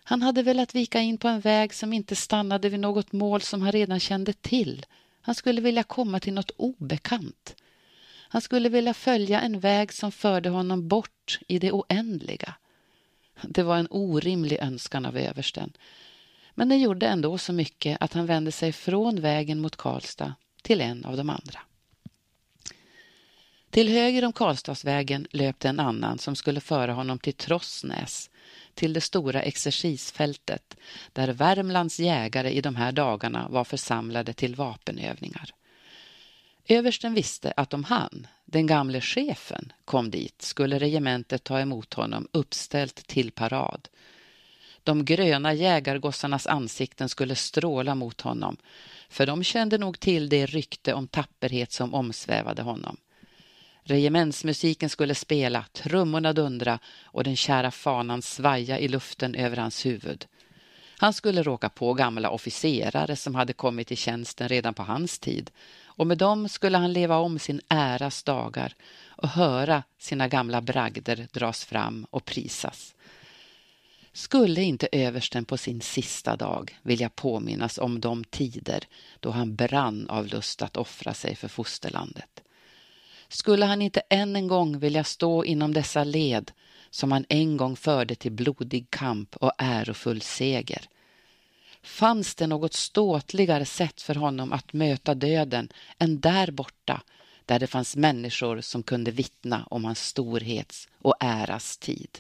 Han 0.05 0.23
hade 0.23 0.43
velat 0.43 0.75
vika 0.75 1.01
in 1.01 1.19
på 1.19 1.29
en 1.29 1.41
väg 1.41 1.75
som 1.75 1.93
inte 1.93 2.17
stannade 2.17 2.69
vid 2.69 2.81
något 2.81 3.13
mål 3.13 3.41
som 3.41 3.63
han 3.63 3.73
redan 3.73 4.01
kände 4.01 4.33
till. 4.33 4.87
Han 5.21 5.35
skulle 5.35 5.61
vilja 5.61 5.83
komma 5.83 6.21
till 6.21 6.33
något 6.33 6.51
obekant. 6.57 7.57
Han 8.29 8.41
skulle 8.41 8.69
vilja 8.69 8.95
följa 8.95 9.41
en 9.41 9.61
väg 9.61 9.93
som 9.93 10.13
förde 10.13 10.49
honom 10.49 10.89
bort 10.89 11.39
i 11.49 11.59
det 11.59 11.73
oändliga. 11.73 12.55
Det 13.43 13.63
var 13.63 13.77
en 13.77 13.89
orimlig 13.91 14.59
önskan 14.61 15.07
av 15.07 15.17
översten. 15.17 15.73
Men 16.55 16.69
den 16.69 16.81
gjorde 16.81 17.07
ändå 17.07 17.39
så 17.39 17.53
mycket 17.53 17.97
att 18.01 18.13
han 18.13 18.27
vände 18.27 18.53
sig 18.53 18.73
från 18.73 19.21
vägen 19.21 19.61
mot 19.61 19.77
Karlstad 19.77 20.35
till 20.63 20.81
en 20.81 21.05
av 21.05 21.17
de 21.17 21.31
andra. 21.31 21.61
Till 23.77 23.89
höger 23.89 24.25
om 24.25 24.33
Karlstadsvägen 24.33 25.27
löpte 25.31 25.69
en 25.69 25.81
annan 25.81 26.19
som 26.19 26.37
skulle 26.37 26.61
föra 26.61 26.93
honom 26.93 27.19
till 27.19 27.33
Trossnäs, 27.35 28.31
till 28.75 28.93
det 28.93 29.01
stora 29.01 29.43
exercisfältet 29.43 30.77
där 31.13 31.29
Värmlands 31.29 32.01
jägare 32.01 32.51
i 32.51 32.61
de 32.61 32.77
här 32.77 32.93
dagarna 32.93 33.49
var 33.49 33.65
församlade 33.65 34.33
till 34.33 34.55
vapenövningar. 34.55 35.51
Översten 36.69 37.15
visste 37.15 37.53
att 37.57 37.75
om 37.75 37.85
han, 37.85 38.27
den 38.45 38.67
gamle 38.67 39.01
chefen, 39.01 39.73
kom 39.85 40.11
dit 40.11 40.43
skulle 40.43 40.79
regementet 40.79 41.45
ta 41.45 41.61
emot 41.61 41.95
honom 41.95 42.29
uppställt 42.33 43.07
till 43.07 43.31
parad. 43.31 43.89
De 44.83 45.05
gröna 45.05 45.55
jägargossarnas 45.55 46.47
ansikten 46.47 47.09
skulle 47.09 47.35
stråla 47.35 47.95
mot 47.95 48.21
honom, 48.21 48.57
för 49.09 49.27
de 49.27 49.45
kände 49.45 49.79
nog 49.79 50.01
till 50.01 50.29
det 50.29 50.47
rykte 50.47 50.95
om 50.95 51.09
tapperhet 51.09 51.73
som 51.73 51.95
omsvävade 51.95 52.63
honom. 52.63 52.97
Regementsmusiken 53.89 54.91
skulle 54.91 55.15
spela, 55.15 55.65
trummorna 55.73 56.33
dundra 56.33 56.79
och 57.05 57.25
den 57.25 57.37
kära 57.37 57.71
fanan 57.71 58.23
svaja 58.23 58.79
i 58.79 58.89
luften 58.89 59.35
över 59.35 59.57
hans 59.57 59.87
huvud. 59.87 60.27
Han 60.99 61.13
skulle 61.13 61.43
råka 61.43 61.69
på 61.69 61.95
gamla 61.95 62.31
officerare 62.31 63.17
som 63.17 63.35
hade 63.35 63.53
kommit 63.53 63.93
i 63.93 63.97
tjänsten 63.97 64.49
redan 64.49 64.75
på 64.75 64.83
hans 64.83 65.19
tid 65.19 65.51
och 65.85 66.07
med 66.07 66.19
dem 66.19 66.49
skulle 66.49 66.79
han 66.79 66.93
leva 66.93 67.17
om 67.17 67.39
sin 67.39 67.61
äras 67.69 68.23
dagar 68.23 68.75
och 69.07 69.29
höra 69.29 69.83
sina 69.99 70.29
gamla 70.29 70.61
bragder 70.61 71.29
dras 71.33 71.65
fram 71.65 72.07
och 72.11 72.25
prisas. 72.25 72.95
Skulle 74.13 74.63
inte 74.63 74.89
översten 74.93 75.45
på 75.45 75.57
sin 75.57 75.81
sista 75.81 76.37
dag 76.37 76.79
vilja 76.83 77.09
påminnas 77.09 77.79
om 77.79 78.01
de 78.01 78.25
tider 78.25 78.85
då 79.21 79.31
han 79.31 79.55
brann 79.55 80.09
av 80.09 80.27
lust 80.27 80.63
att 80.63 80.77
offra 80.77 81.15
sig 81.15 81.37
för 81.37 81.49
fosterlandet? 81.49 82.43
Skulle 83.29 83.65
han 83.65 83.83
inte 83.83 84.03
än 84.11 84.37
en 84.37 84.49
gång 84.49 84.79
vilja 84.79 85.05
stå 85.05 85.45
inom 85.45 85.73
dessa 85.73 86.05
led 86.05 86.53
som 86.91 87.13
han 87.13 87.25
en 87.29 87.57
gång 87.57 87.77
förde 87.77 88.15
till 88.15 88.33
blodig 88.33 88.91
kamp 88.91 89.37
och 89.37 89.53
ärofull 89.59 90.21
seger? 90.21 90.89
Fanns 91.83 92.35
det 92.35 92.47
något 92.47 92.75
ståtligare 92.75 93.65
sätt 93.65 94.03
för 94.03 94.15
honom 94.15 94.53
att 94.53 94.73
möta 94.73 95.15
döden 95.15 95.69
än 95.99 96.21
där 96.21 96.51
borta, 96.51 97.03
där 97.45 97.59
det 97.59 97.67
fanns 97.67 97.97
människor 97.97 98.61
som 98.61 98.83
kunde 98.83 99.11
vittna 99.11 99.67
om 99.71 99.85
hans 99.85 100.07
storhets 100.07 100.89
och 100.99 101.17
äras 101.21 101.79
tid? 101.79 102.19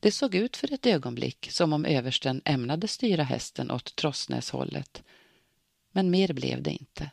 Det 0.00 0.12
såg 0.12 0.34
ut 0.34 0.56
för 0.56 0.72
ett 0.72 0.86
ögonblick 0.86 1.48
som 1.50 1.72
om 1.72 1.84
översten 1.84 2.42
ämnade 2.44 2.88
styra 2.88 3.22
hästen 3.22 3.70
åt 3.70 3.96
Trossnäshållet. 3.96 5.02
Men 5.92 6.10
mer 6.10 6.32
blev 6.32 6.62
det 6.62 6.70
inte. 6.70 7.10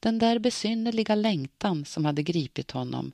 Den 0.00 0.18
där 0.18 0.38
besynnerliga 0.38 1.14
längtan 1.14 1.84
som 1.84 2.04
hade 2.04 2.22
gripit 2.22 2.70
honom 2.70 3.12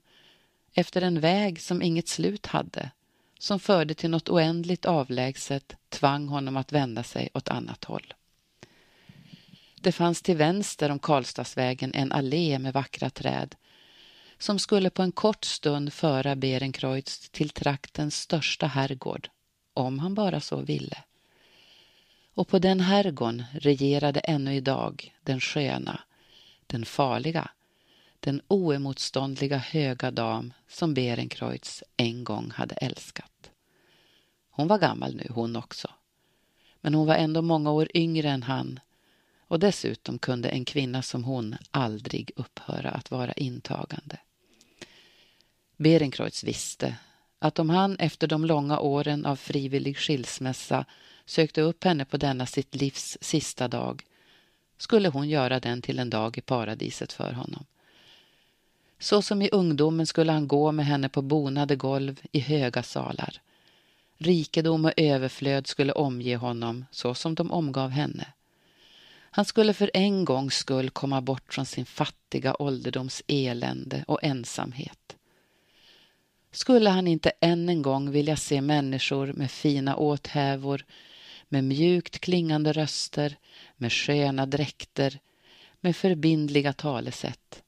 efter 0.74 1.02
en 1.02 1.20
väg 1.20 1.60
som 1.60 1.82
inget 1.82 2.08
slut 2.08 2.46
hade, 2.46 2.90
som 3.38 3.60
förde 3.60 3.94
till 3.94 4.10
något 4.10 4.28
oändligt 4.28 4.86
avlägset, 4.86 5.76
tvang 5.88 6.28
honom 6.28 6.56
att 6.56 6.72
vända 6.72 7.02
sig 7.02 7.28
åt 7.34 7.48
annat 7.48 7.84
håll. 7.84 8.14
Det 9.80 9.92
fanns 9.92 10.22
till 10.22 10.36
vänster 10.36 10.90
om 10.90 10.98
Karlstadsvägen 10.98 11.94
en 11.94 12.12
allé 12.12 12.58
med 12.58 12.72
vackra 12.72 13.10
träd 13.10 13.54
som 14.38 14.58
skulle 14.58 14.90
på 14.90 15.02
en 15.02 15.12
kort 15.12 15.44
stund 15.44 15.92
föra 15.92 16.36
Berenkreutz 16.36 17.30
till 17.30 17.50
traktens 17.50 18.20
största 18.20 18.66
herrgård, 18.66 19.28
om 19.74 19.98
han 19.98 20.14
bara 20.14 20.40
så 20.40 20.56
ville. 20.56 20.98
Och 22.34 22.48
på 22.48 22.58
den 22.58 22.80
herrgården 22.80 23.44
regerade 23.52 24.20
ännu 24.20 24.54
idag 24.54 25.14
den 25.22 25.40
sköna, 25.40 26.00
den 26.74 26.84
farliga, 26.84 27.50
den 28.20 28.42
oemotståndliga 28.48 29.56
höga 29.56 30.10
dam 30.10 30.52
som 30.68 30.94
Berenkreutz 30.94 31.82
en 31.96 32.24
gång 32.24 32.50
hade 32.50 32.74
älskat. 32.74 33.50
Hon 34.50 34.68
var 34.68 34.78
gammal 34.78 35.14
nu, 35.14 35.26
hon 35.30 35.56
också. 35.56 35.90
Men 36.80 36.94
hon 36.94 37.06
var 37.06 37.14
ändå 37.14 37.42
många 37.42 37.70
år 37.70 37.88
yngre 37.94 38.30
än 38.30 38.42
han 38.42 38.80
och 39.38 39.58
dessutom 39.58 40.18
kunde 40.18 40.48
en 40.48 40.64
kvinna 40.64 41.02
som 41.02 41.24
hon 41.24 41.56
aldrig 41.70 42.30
upphöra 42.36 42.90
att 42.90 43.10
vara 43.10 43.32
intagande. 43.32 44.18
Berenkreutz 45.76 46.44
visste 46.44 46.96
att 47.38 47.58
om 47.58 47.70
han 47.70 47.96
efter 47.96 48.26
de 48.26 48.44
långa 48.44 48.78
åren 48.78 49.26
av 49.26 49.36
frivillig 49.36 49.96
skilsmässa 49.96 50.84
sökte 51.24 51.60
upp 51.60 51.84
henne 51.84 52.04
på 52.04 52.16
denna 52.16 52.46
sitt 52.46 52.74
livs 52.74 53.18
sista 53.20 53.68
dag 53.68 54.04
skulle 54.84 55.08
hon 55.08 55.28
göra 55.28 55.60
den 55.60 55.82
till 55.82 55.98
en 55.98 56.10
dag 56.10 56.38
i 56.38 56.40
paradiset 56.40 57.12
för 57.12 57.32
honom. 57.32 57.64
Så 58.98 59.22
som 59.22 59.42
i 59.42 59.48
ungdomen 59.52 60.06
skulle 60.06 60.32
han 60.32 60.48
gå 60.48 60.72
med 60.72 60.86
henne 60.86 61.08
på 61.08 61.22
bonade 61.22 61.76
golv 61.76 62.20
i 62.32 62.40
höga 62.40 62.82
salar. 62.82 63.40
Rikedom 64.18 64.84
och 64.84 64.92
överflöd 64.96 65.66
skulle 65.66 65.92
omge 65.92 66.36
honom 66.36 66.84
så 66.90 67.14
som 67.14 67.34
de 67.34 67.52
omgav 67.52 67.90
henne. 67.90 68.26
Han 69.30 69.44
skulle 69.44 69.74
för 69.74 69.90
en 69.94 70.24
gångs 70.24 70.54
skull 70.54 70.90
komma 70.90 71.20
bort 71.20 71.54
från 71.54 71.66
sin 71.66 71.86
fattiga 71.86 72.56
ålderdoms 72.58 73.22
elände 73.26 74.04
och 74.06 74.24
ensamhet. 74.24 75.16
Skulle 76.52 76.90
han 76.90 77.06
inte 77.06 77.32
än 77.40 77.68
en 77.68 77.82
gång 77.82 78.10
vilja 78.10 78.36
se 78.36 78.60
människor 78.60 79.32
med 79.32 79.50
fina 79.50 79.96
åthävor, 79.96 80.84
med 81.48 81.64
mjukt 81.64 82.18
klingande 82.18 82.72
röster, 82.72 83.36
med 83.76 83.92
sköna 83.92 84.46
dräkter, 84.46 85.18
med 85.80 85.96
förbindliga 85.96 86.72
talesätt? 86.72 87.62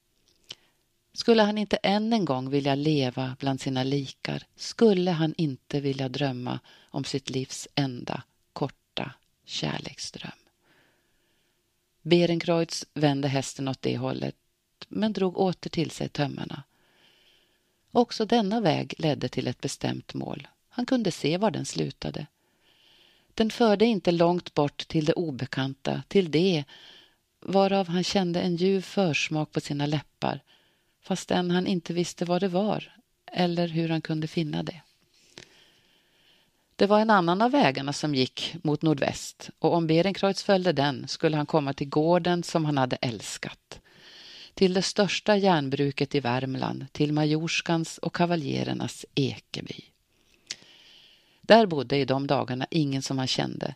Skulle 1.13 1.43
han 1.43 1.59
inte 1.59 1.77
än 1.77 2.13
en 2.13 2.25
gång 2.25 2.51
vilja 2.51 2.75
leva 2.75 3.37
bland 3.41 3.61
sina 3.61 3.83
likar? 3.83 4.43
Skulle 4.57 5.11
han 5.11 5.35
inte 5.37 5.81
vilja 5.81 6.09
drömma 6.09 6.61
om 6.91 7.05
sitt 7.05 7.31
livs 7.31 7.69
enda 7.75 8.23
korta 8.53 9.13
kärleksdröm? 9.45 10.39
Berenkreutz 12.03 12.87
vände 12.95 13.29
hästen 13.29 13.69
åt 13.69 13.83
det 13.83 13.97
hållet 13.97 14.37
men 14.89 15.13
drog 15.13 15.39
åter 15.39 15.71
till 15.71 15.91
sig 15.91 16.09
tömmarna. 16.09 16.63
Också 17.93 18.25
denna 18.25 18.61
väg 18.61 18.95
ledde 18.99 19.29
till 19.29 19.47
ett 19.47 19.61
bestämt 19.61 20.15
mål. 20.15 20.49
Han 20.69 20.87
kunde 20.87 21.11
se 21.11 21.39
var 21.39 21.51
den 21.51 21.67
slutade. 21.67 22.27
Den 23.37 23.51
förde 23.51 23.85
inte 23.85 24.11
långt 24.11 24.55
bort 24.55 24.89
till 24.89 25.05
det 25.05 25.13
obekanta, 25.13 26.03
till 26.09 26.31
det 26.31 26.65
varav 27.41 27.89
han 27.89 28.05
kände 28.05 28.41
en 28.41 28.57
ljuv 28.57 28.81
försmak 28.81 29.53
på 29.53 29.61
sina 29.61 29.87
läppar 29.87 30.41
fastän 31.03 31.51
han 31.51 31.67
inte 31.67 31.93
visste 31.93 32.25
vad 32.25 32.41
det 32.41 32.49
var 32.49 32.93
eller 33.33 33.69
hur 33.69 33.89
han 33.89 34.03
kunde 34.03 34.27
finna 34.27 34.63
det. 34.63 34.83
Det 36.77 36.87
var 36.87 37.01
en 37.01 37.11
annan 37.11 37.43
av 37.43 37.51
vägarna 37.51 37.93
som 37.93 38.15
gick 38.15 38.57
mot 38.63 38.83
nordväst 38.83 39.51
och 39.59 39.75
om 39.75 39.87
Berenkreutz 39.87 40.43
följde 40.43 40.73
den 40.73 41.09
skulle 41.09 41.37
han 41.37 41.47
komma 41.47 41.73
till 41.73 41.89
gården 41.89 42.43
som 42.43 42.65
han 42.65 42.79
hade 42.79 42.97
älskat. 42.97 43.81
Till 44.55 44.75
det 44.75 44.83
största 44.83 45.37
järnbruket 45.37 46.15
i 46.15 46.21
Värmland, 46.21 46.87
till 46.93 47.13
majorskans 47.13 47.99
och 47.99 48.15
kavaljerernas 48.15 49.07
Ekeby. 49.15 49.85
Där 51.47 51.67
bodde 51.67 51.97
i 51.97 52.05
de 52.05 52.27
dagarna 52.27 52.67
ingen 52.71 53.03
som 53.03 53.19
han 53.19 53.27
kände 53.27 53.75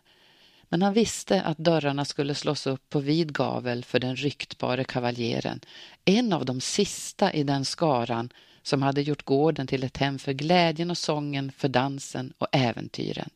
men 0.71 0.81
han 0.81 0.93
visste 0.93 1.41
att 1.41 1.57
dörrarna 1.57 2.05
skulle 2.05 2.35
slås 2.35 2.67
upp 2.67 2.89
på 2.89 2.99
vid 2.99 3.33
gavel 3.33 3.83
för 3.83 3.99
den 3.99 4.15
ryktbare 4.15 4.83
kavaljeren, 4.83 5.59
en 6.05 6.33
av 6.33 6.45
de 6.45 6.61
sista 6.61 7.33
i 7.33 7.43
den 7.43 7.65
skaran 7.65 8.29
som 8.61 8.81
hade 8.81 9.01
gjort 9.01 9.25
gården 9.25 9.67
till 9.67 9.83
ett 9.83 9.97
hem 9.97 10.19
för 10.19 10.33
glädjen 10.33 10.91
och 10.91 10.97
sången, 10.97 11.51
för 11.57 11.67
dansen 11.67 12.33
och 12.37 12.47
äventyren. 12.51 13.29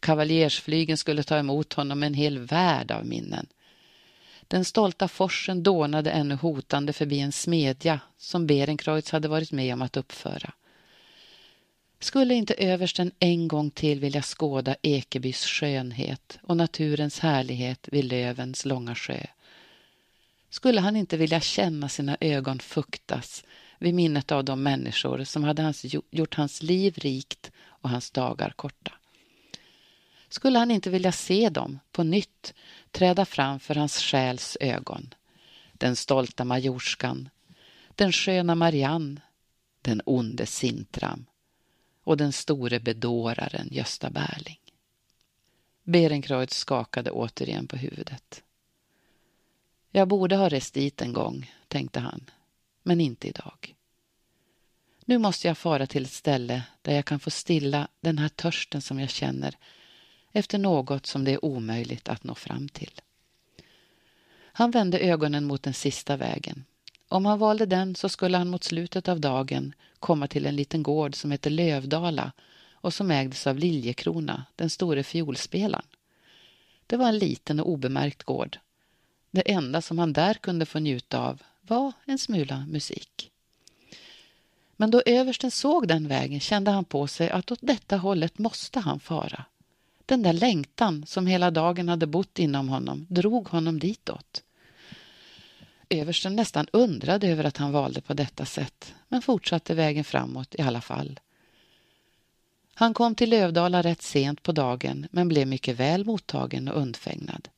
Kavaljersflygen 0.00 0.96
skulle 0.96 1.22
ta 1.22 1.38
emot 1.38 1.72
honom 1.72 2.00
med 2.00 2.06
en 2.06 2.14
hel 2.14 2.38
värld 2.38 2.90
av 2.90 3.06
minnen. 3.06 3.46
Den 4.48 4.64
stolta 4.64 5.08
forsen 5.08 5.62
dånade 5.62 6.10
ännu 6.10 6.34
hotande 6.34 6.92
förbi 6.92 7.20
en 7.20 7.32
smedja 7.32 8.00
som 8.18 8.46
Berenkreutz 8.46 9.10
hade 9.10 9.28
varit 9.28 9.52
med 9.52 9.74
om 9.74 9.82
att 9.82 9.96
uppföra. 9.96 10.52
Skulle 12.02 12.34
inte 12.34 12.54
översten 12.54 13.12
en 13.18 13.48
gång 13.48 13.70
till 13.70 14.00
vilja 14.00 14.22
skåda 14.22 14.76
Ekebys 14.82 15.44
skönhet 15.46 16.38
och 16.42 16.56
naturens 16.56 17.18
härlighet 17.18 17.88
vid 17.92 18.04
Lövens 18.04 18.64
långa 18.64 18.94
sjö? 18.94 19.26
Skulle 20.50 20.80
han 20.80 20.96
inte 20.96 21.16
vilja 21.16 21.40
känna 21.40 21.88
sina 21.88 22.16
ögon 22.20 22.58
fuktas 22.58 23.44
vid 23.78 23.94
minnet 23.94 24.32
av 24.32 24.44
de 24.44 24.62
människor 24.62 25.24
som 25.24 25.44
hade 25.44 25.62
hans, 25.62 25.84
gjort 26.10 26.34
hans 26.34 26.62
liv 26.62 26.94
rikt 26.98 27.50
och 27.64 27.90
hans 27.90 28.10
dagar 28.10 28.50
korta? 28.56 28.92
Skulle 30.28 30.58
han 30.58 30.70
inte 30.70 30.90
vilja 30.90 31.12
se 31.12 31.48
dem 31.48 31.78
på 31.92 32.02
nytt 32.02 32.54
träda 32.90 33.24
fram 33.24 33.60
för 33.60 33.74
hans 33.74 33.98
själs 33.98 34.56
ögon? 34.60 35.14
Den 35.72 35.96
stolta 35.96 36.44
majorskan, 36.44 37.28
den 37.94 38.12
sköna 38.12 38.54
Marianne, 38.54 39.20
den 39.82 40.02
onde 40.04 40.46
Sintram 40.46 41.26
och 42.04 42.16
den 42.16 42.32
store 42.32 42.80
bedåraren 42.80 43.68
Gösta 43.70 44.10
Berling. 44.10 44.58
Berenkreutz 45.82 46.56
skakade 46.56 47.10
återigen 47.10 47.66
på 47.66 47.76
huvudet. 47.76 48.42
Jag 49.90 50.08
borde 50.08 50.36
ha 50.36 50.48
rest 50.48 50.74
dit 50.74 51.02
en 51.02 51.12
gång, 51.12 51.52
tänkte 51.68 52.00
han, 52.00 52.30
men 52.82 53.00
inte 53.00 53.28
idag. 53.28 53.74
Nu 55.04 55.18
måste 55.18 55.48
jag 55.48 55.58
fara 55.58 55.86
till 55.86 56.04
ett 56.04 56.12
ställe 56.12 56.62
där 56.82 56.94
jag 56.94 57.04
kan 57.04 57.20
få 57.20 57.30
stilla 57.30 57.88
den 58.00 58.18
här 58.18 58.28
törsten 58.28 58.82
som 58.82 59.00
jag 59.00 59.10
känner 59.10 59.56
efter 60.32 60.58
något 60.58 61.06
som 61.06 61.24
det 61.24 61.32
är 61.32 61.44
omöjligt 61.44 62.08
att 62.08 62.24
nå 62.24 62.34
fram 62.34 62.68
till. 62.68 63.00
Han 64.54 64.70
vände 64.70 64.98
ögonen 64.98 65.44
mot 65.44 65.62
den 65.62 65.74
sista 65.74 66.16
vägen. 66.16 66.64
Om 67.08 67.26
han 67.26 67.38
valde 67.38 67.66
den 67.66 67.94
så 67.94 68.08
skulle 68.08 68.38
han 68.38 68.48
mot 68.48 68.64
slutet 68.64 69.08
av 69.08 69.20
dagen 69.20 69.74
komma 70.02 70.28
till 70.28 70.46
en 70.46 70.56
liten 70.56 70.82
gård 70.82 71.14
som 71.14 71.30
heter 71.30 71.50
Lövdala 71.50 72.32
och 72.72 72.94
som 72.94 73.10
ägdes 73.10 73.46
av 73.46 73.58
Liljekrona, 73.58 74.44
den 74.56 74.70
store 74.70 75.02
fiolspelaren. 75.02 75.86
Det 76.86 76.96
var 76.96 77.08
en 77.08 77.18
liten 77.18 77.60
och 77.60 77.68
obemärkt 77.68 78.22
gård. 78.22 78.58
Det 79.30 79.50
enda 79.50 79.82
som 79.82 79.98
han 79.98 80.12
där 80.12 80.34
kunde 80.34 80.66
få 80.66 80.78
njuta 80.78 81.18
av 81.18 81.42
var 81.60 81.92
en 82.04 82.18
smula 82.18 82.66
musik. 82.68 83.30
Men 84.76 84.90
då 84.90 85.02
översten 85.06 85.50
såg 85.50 85.88
den 85.88 86.08
vägen 86.08 86.40
kände 86.40 86.70
han 86.70 86.84
på 86.84 87.06
sig 87.06 87.30
att 87.30 87.52
åt 87.52 87.58
detta 87.62 87.96
hållet 87.96 88.38
måste 88.38 88.80
han 88.80 89.00
fara. 89.00 89.44
Den 90.06 90.22
där 90.22 90.32
längtan 90.32 91.06
som 91.06 91.26
hela 91.26 91.50
dagen 91.50 91.88
hade 91.88 92.06
bott 92.06 92.38
inom 92.38 92.68
honom 92.68 93.06
drog 93.08 93.48
honom 93.48 93.78
ditåt. 93.78 94.42
Översten 95.92 96.36
nästan 96.36 96.66
undrade 96.72 97.28
över 97.28 97.44
att 97.44 97.56
han 97.56 97.72
valde 97.72 98.00
på 98.00 98.14
detta 98.14 98.44
sätt, 98.44 98.94
men 99.08 99.22
fortsatte 99.22 99.74
vägen 99.74 100.04
framåt 100.04 100.54
i 100.54 100.62
alla 100.62 100.80
fall. 100.80 101.20
Han 102.74 102.94
kom 102.94 103.14
till 103.14 103.30
Lövdala 103.30 103.82
rätt 103.82 104.02
sent 104.02 104.42
på 104.42 104.52
dagen, 104.52 105.06
men 105.10 105.28
blev 105.28 105.48
mycket 105.48 105.76
väl 105.76 106.04
mottagen 106.04 106.68
och 106.68 106.80
undfägnad. 106.80 107.48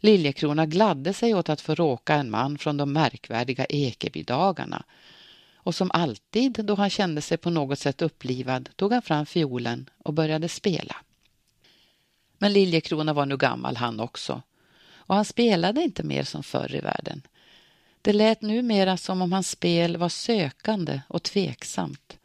Liljekrona 0.00 0.66
gladde 0.66 1.12
sig 1.12 1.34
åt 1.34 1.48
att 1.48 1.60
få 1.60 1.74
råka 1.74 2.14
en 2.14 2.30
man 2.30 2.58
från 2.58 2.76
de 2.76 2.92
märkvärdiga 2.92 3.64
Ekebydagarna 3.64 4.84
och 5.54 5.74
som 5.74 5.90
alltid 5.94 6.52
då 6.64 6.74
han 6.74 6.90
kände 6.90 7.20
sig 7.20 7.36
på 7.38 7.50
något 7.50 7.78
sätt 7.78 8.02
upplivad 8.02 8.68
tog 8.76 8.92
han 8.92 9.02
fram 9.02 9.26
fiolen 9.26 9.90
och 10.04 10.14
började 10.14 10.48
spela. 10.48 10.96
Men 12.38 12.52
Liljekrona 12.52 13.12
var 13.12 13.26
nu 13.26 13.36
gammal 13.36 13.76
han 13.76 14.00
också 14.00 14.42
och 15.08 15.14
han 15.14 15.24
spelade 15.24 15.82
inte 15.82 16.02
mer 16.02 16.22
som 16.22 16.42
förr 16.42 16.74
i 16.74 16.80
världen. 16.80 17.22
Det 18.02 18.12
lät 18.12 18.42
numera 18.42 18.96
som 18.96 19.22
om 19.22 19.32
hans 19.32 19.50
spel 19.50 19.96
var 19.96 20.08
sökande 20.08 21.00
och 21.08 21.22
tveksamt. 21.22 22.18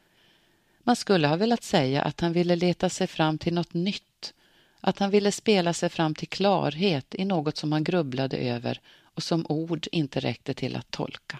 Man 0.83 0.95
skulle 0.95 1.27
ha 1.27 1.35
velat 1.35 1.63
säga 1.63 2.01
att 2.01 2.21
han 2.21 2.33
ville 2.33 2.55
leta 2.55 2.89
sig 2.89 3.07
fram 3.07 3.37
till 3.37 3.53
något 3.53 3.73
nytt, 3.73 4.33
att 4.79 4.99
han 4.99 5.09
ville 5.09 5.31
spela 5.31 5.73
sig 5.73 5.89
fram 5.89 6.15
till 6.15 6.27
klarhet 6.27 7.15
i 7.15 7.25
något 7.25 7.57
som 7.57 7.71
han 7.71 7.83
grubblade 7.83 8.37
över 8.37 8.79
och 9.03 9.23
som 9.23 9.45
ord 9.49 9.87
inte 9.91 10.19
räckte 10.19 10.53
till 10.53 10.75
att 10.75 10.91
tolka. 10.91 11.39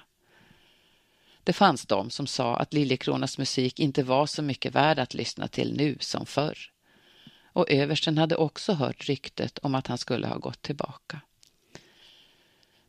Det 1.43 1.53
fanns 1.53 1.85
de 1.85 2.09
som 2.09 2.27
sa 2.27 2.55
att 2.55 2.73
Liljekronas 2.73 3.37
musik 3.37 3.79
inte 3.79 4.03
var 4.03 4.25
så 4.25 4.41
mycket 4.41 4.75
värd 4.75 4.99
att 4.99 5.13
lyssna 5.13 5.47
till 5.47 5.77
nu 5.77 5.97
som 5.99 6.25
förr. 6.25 6.57
Och 7.45 7.71
översten 7.71 8.17
hade 8.17 8.35
också 8.35 8.73
hört 8.73 9.09
ryktet 9.09 9.57
om 9.57 9.75
att 9.75 9.87
han 9.87 9.97
skulle 9.97 10.27
ha 10.27 10.37
gått 10.37 10.61
tillbaka. 10.61 11.21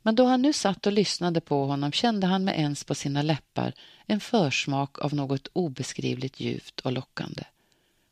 Men 0.06 0.14
då 0.14 0.24
han 0.24 0.42
nu 0.42 0.52
satt 0.52 0.86
och 0.86 0.92
lyssnade 0.92 1.40
på 1.40 1.66
honom 1.66 1.92
kände 1.92 2.26
han 2.26 2.44
med 2.44 2.58
ens 2.58 2.84
på 2.84 2.94
sina 2.94 3.22
läppar 3.22 3.72
en 4.06 4.20
försmak 4.20 4.98
av 4.98 5.14
något 5.14 5.48
obeskrivligt 5.52 6.40
ljuvt 6.40 6.80
och 6.80 6.92
lockande. 6.92 7.42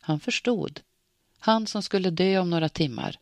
Han 0.01 0.19
förstod, 0.19 0.81
han 1.39 1.67
som 1.67 1.81
skulle 1.81 2.09
dö 2.09 2.39
om 2.39 2.49
några 2.49 2.69
timmar, 2.69 3.19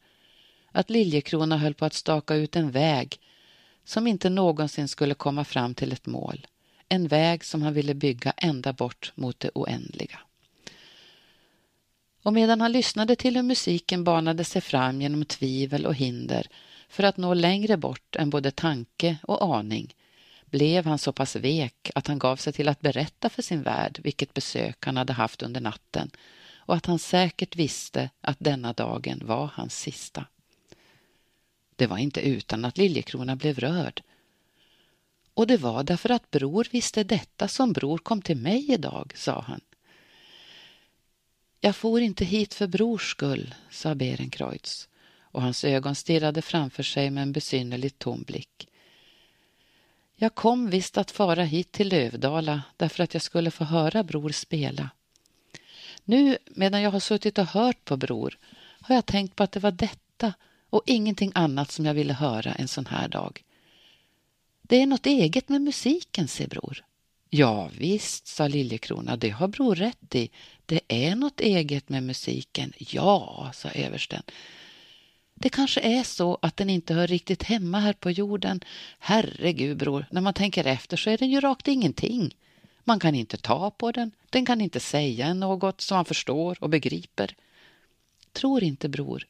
att 0.72 0.90
Liljekrona 0.90 1.58
höll 1.58 1.74
på 1.74 1.86
att 1.86 1.94
staka 1.94 2.36
ut 2.36 2.56
en 2.56 2.72
väg 2.72 3.20
som 3.86 4.08
inte 4.08 4.30
någonsin 4.30 4.88
skulle 4.88 5.14
komma 5.14 5.44
fram 5.44 5.76
till 5.76 5.92
ett 5.92 6.06
mål. 6.06 6.48
En 6.90 7.08
väg 7.08 7.44
som 7.44 7.62
han 7.62 7.74
ville 7.74 7.94
bygga 7.94 8.34
ända 8.38 8.74
bort 8.74 9.12
mot 9.16 9.40
det 9.40 9.52
oändliga. 9.54 10.20
Och 12.24 12.34
medan 12.34 12.62
han 12.62 12.72
lyssnade 12.72 13.16
till 13.16 13.36
hur 13.36 13.44
musiken 13.44 14.04
banade 14.04 14.44
sig 14.44 14.62
fram 14.62 15.02
genom 15.02 15.26
tvivel 15.26 15.86
och 15.86 15.96
hinder 15.96 16.48
för 16.92 17.04
att 17.04 17.18
nå 17.18 17.34
längre 17.34 17.78
bort 17.78 18.16
än 18.16 18.30
både 18.30 18.52
tanke 18.52 19.18
och 19.24 19.56
aning 19.56 19.96
blev 20.46 20.86
han 20.86 20.98
så 20.98 21.12
pass 21.12 21.36
vek 21.36 21.92
att 21.96 22.08
han 22.08 22.20
gav 22.20 22.36
sig 22.36 22.54
till 22.54 22.68
att 22.68 22.82
berätta 22.82 23.30
för 23.30 23.42
sin 23.42 23.62
värd 23.62 24.00
vilket 24.04 24.34
besök 24.34 24.86
han 24.86 24.98
hade 24.98 25.14
haft 25.14 25.42
under 25.42 25.62
natten 25.62 26.12
och 26.56 26.76
att 26.76 26.86
han 26.86 27.00
säkert 27.00 27.56
visste 27.56 28.10
att 28.22 28.38
denna 28.40 28.74
dagen 28.74 29.22
var 29.26 29.46
hans 29.54 29.80
sista. 29.80 30.26
Det 31.76 31.88
var 31.88 31.98
inte 31.98 32.22
utan 32.22 32.66
att 32.66 32.78
Liljekrona 32.78 33.36
blev 33.36 33.60
rörd. 33.60 34.02
Och 35.34 35.48
det 35.48 35.58
var 35.58 35.84
därför 35.84 36.10
att 36.10 36.32
bror 36.32 36.68
visste 36.72 37.04
detta 37.04 37.48
som 37.48 37.74
bror 37.74 37.98
kom 37.98 38.22
till 38.22 38.38
mig 38.38 38.72
idag, 38.72 39.14
sa 39.16 39.42
han. 39.42 39.62
Jag 41.60 41.76
får 41.76 42.02
inte 42.02 42.26
hit 42.26 42.54
för 42.54 42.68
brors 42.68 43.12
skull, 43.12 43.56
sa 43.70 43.96
Berenkreutz 43.96 44.88
och 45.32 45.42
hans 45.42 45.64
ögon 45.64 45.96
stirrade 45.96 46.42
framför 46.42 46.84
sig 46.84 47.10
med 47.10 47.22
en 47.22 47.32
besynnerligt 47.32 48.00
tom 48.00 48.24
blick. 48.24 48.68
Jag 50.16 50.36
kom 50.36 50.70
visst 50.70 50.98
att 50.98 51.12
fara 51.12 51.44
hit 51.44 51.72
till 51.72 51.90
Lövdala 51.90 52.62
därför 52.78 53.04
att 53.04 53.14
jag 53.14 53.24
skulle 53.24 53.52
få 53.52 53.64
höra 53.64 54.04
bror 54.04 54.30
spela. 54.30 54.90
Nu 56.04 56.38
medan 56.46 56.82
jag 56.82 56.92
har 56.92 57.00
suttit 57.00 57.38
och 57.38 57.46
hört 57.46 57.86
på 57.86 57.98
bror 57.98 58.38
har 58.82 58.96
jag 58.96 59.06
tänkt 59.06 59.36
på 59.36 59.44
att 59.44 59.52
det 59.52 59.60
var 59.60 59.72
detta 59.72 60.34
och 60.70 60.84
ingenting 60.86 61.32
annat 61.36 61.72
som 61.72 61.86
jag 61.86 61.94
ville 61.94 62.14
höra 62.14 62.54
en 62.54 62.68
sån 62.68 62.86
här 62.86 63.08
dag. 63.08 63.44
Det 64.62 64.82
är 64.82 64.86
något 64.86 65.06
eget 65.06 65.50
med 65.50 65.62
musiken, 65.62 66.28
säger 66.28 66.50
bror. 66.50 66.86
Ja, 67.30 67.70
visst, 67.78 68.28
sa 68.28 68.48
Liljekrona, 68.48 69.18
det 69.18 69.30
har 69.30 69.48
bror 69.48 69.76
rätt 69.76 70.16
i. 70.16 70.30
Det 70.66 70.82
är 70.88 71.16
något 71.16 71.40
eget 71.40 71.90
med 71.90 72.04
musiken. 72.04 72.74
Ja, 72.78 73.52
sa 73.54 73.70
översten. 73.70 74.24
Det 75.42 75.50
kanske 75.50 75.82
är 75.82 76.04
så 76.04 76.38
att 76.42 76.58
den 76.58 76.70
inte 76.70 76.94
hör 76.94 77.08
riktigt 77.08 77.44
hemma 77.44 77.80
här 77.80 77.94
på 77.94 78.12
jorden. 78.12 78.62
Herregud 79.00 79.78
bror, 79.78 80.06
när 80.12 80.22
man 80.22 80.34
tänker 80.34 80.66
efter 80.66 80.98
så 80.98 81.10
är 81.10 81.18
den 81.18 81.30
ju 81.30 81.40
rakt 81.40 81.68
ingenting. 81.68 82.36
Man 82.84 83.00
kan 83.00 83.16
inte 83.16 83.38
ta 83.38 83.72
på 83.72 83.92
den, 83.92 84.12
den 84.30 84.46
kan 84.46 84.62
inte 84.62 84.80
säga 84.80 85.34
något 85.34 85.82
som 85.82 85.96
man 85.96 86.06
förstår 86.06 86.58
och 86.64 86.70
begriper. 86.70 87.36
Tror 88.34 88.64
inte 88.64 88.90
bror 88.90 89.28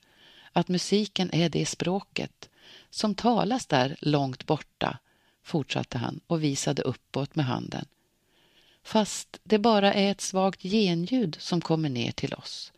att 0.54 0.68
musiken 0.68 1.30
är 1.34 1.50
det 1.50 1.66
språket 1.66 2.50
som 2.90 3.16
talas 3.16 3.66
där 3.66 3.96
långt 4.00 4.46
borta, 4.46 4.98
fortsatte 5.44 5.98
han 5.98 6.20
och 6.28 6.44
visade 6.44 6.82
uppåt 6.82 7.36
med 7.36 7.46
handen. 7.46 7.86
Fast 8.84 9.40
det 9.44 9.60
bara 9.60 9.94
är 9.94 10.12
ett 10.12 10.22
svagt 10.22 10.62
genljud 10.62 11.38
som 11.40 11.62
kommer 11.62 11.90
ner 11.90 12.12
till 12.12 12.34
oss. 12.34 12.72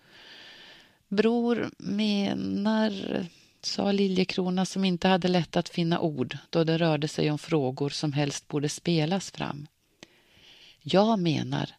Bror 1.14 1.70
menar, 1.78 3.26
sa 3.62 3.92
Liljekrona 3.92 4.66
som 4.66 4.86
inte 4.86 5.08
hade 5.08 5.28
lätt 5.28 5.56
att 5.56 5.70
finna 5.70 6.00
ord 6.00 6.38
då 6.50 6.64
det 6.64 6.78
rörde 6.78 7.08
sig 7.08 7.32
om 7.32 7.38
frågor 7.38 7.90
som 7.90 8.14
helst 8.14 8.48
borde 8.48 8.70
spelas 8.70 9.32
fram. 9.32 9.68
Jag 10.82 11.20
menar 11.20 11.70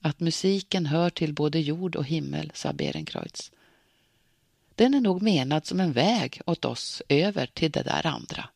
att 0.00 0.20
musiken 0.20 0.86
hör 0.86 1.10
till 1.10 1.34
både 1.34 1.60
jord 1.60 1.96
och 1.96 2.04
himmel, 2.04 2.50
sa 2.54 2.72
Berenkreutz. 2.72 3.52
Den 4.74 4.94
är 4.94 5.00
nog 5.00 5.22
menad 5.22 5.66
som 5.66 5.80
en 5.80 5.92
väg 5.92 6.40
åt 6.46 6.64
oss 6.64 7.02
över 7.08 7.46
till 7.46 7.70
det 7.70 7.82
där 7.82 8.06
andra. 8.06 8.48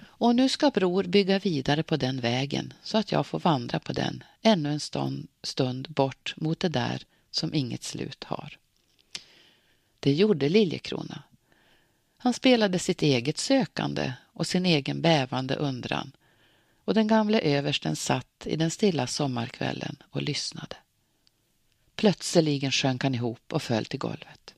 Och 0.00 0.36
nu 0.36 0.48
ska 0.48 0.70
bror 0.70 1.04
bygga 1.04 1.38
vidare 1.38 1.82
på 1.82 1.96
den 1.96 2.20
vägen 2.20 2.72
så 2.82 2.98
att 2.98 3.12
jag 3.12 3.26
får 3.26 3.40
vandra 3.40 3.78
på 3.78 3.92
den 3.92 4.24
ännu 4.42 4.72
en 4.72 4.80
stund, 4.80 5.28
stund 5.42 5.88
bort 5.90 6.34
mot 6.36 6.60
det 6.60 6.68
där 6.68 7.02
som 7.30 7.54
inget 7.54 7.84
slut 7.84 8.24
har. 8.24 8.58
Det 10.00 10.12
gjorde 10.12 10.48
Liljekrona. 10.48 11.22
Han 12.16 12.34
spelade 12.34 12.78
sitt 12.78 13.02
eget 13.02 13.38
sökande 13.38 14.12
och 14.32 14.46
sin 14.46 14.66
egen 14.66 15.02
bävande 15.02 15.54
undran 15.54 16.12
och 16.84 16.94
den 16.94 17.06
gamle 17.06 17.40
översten 17.40 17.96
satt 17.96 18.46
i 18.46 18.56
den 18.56 18.70
stilla 18.70 19.06
sommarkvällen 19.06 19.96
och 20.10 20.22
lyssnade. 20.22 20.76
Plötsligen 21.96 22.72
sjönk 22.72 23.02
han 23.02 23.14
ihop 23.14 23.52
och 23.52 23.62
föll 23.62 23.84
till 23.84 23.98
golvet. 23.98 24.54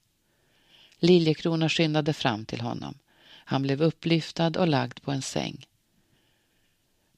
Liljekrona 0.99 1.69
skyndade 1.69 2.13
fram 2.13 2.45
till 2.45 2.61
honom. 2.61 2.99
Han 3.45 3.63
blev 3.63 3.83
upplyftad 3.83 4.57
och 4.57 4.69
lagd 4.69 5.03
på 5.03 5.11
en 5.13 5.23
säng. 5.23 5.67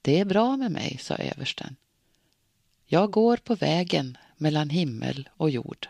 Det 0.03 0.21
är 0.21 0.25
bra 0.25 0.57
med 0.57 0.73
mig, 0.73 0.99
sa 1.01 1.15
översten. 1.15 1.77
Jag 2.87 3.11
går 3.11 3.37
på 3.37 3.55
vägen 3.55 4.19
mellan 4.37 4.71
himmel 4.71 5.29
och 5.37 5.51
jord. 5.51 5.89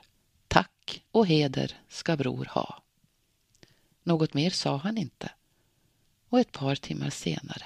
Tack 0.84 1.04
och 1.10 1.26
heder 1.26 1.80
ska 1.88 2.16
bror 2.16 2.44
ha. 2.44 2.82
Något 4.02 4.34
mer 4.34 4.50
sa 4.50 4.76
han 4.76 4.98
inte 4.98 5.30
och 6.28 6.40
ett 6.40 6.52
par 6.52 6.74
timmar 6.74 7.10
senare 7.10 7.64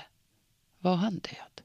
var 0.78 0.96
han 0.96 1.18
död. 1.18 1.62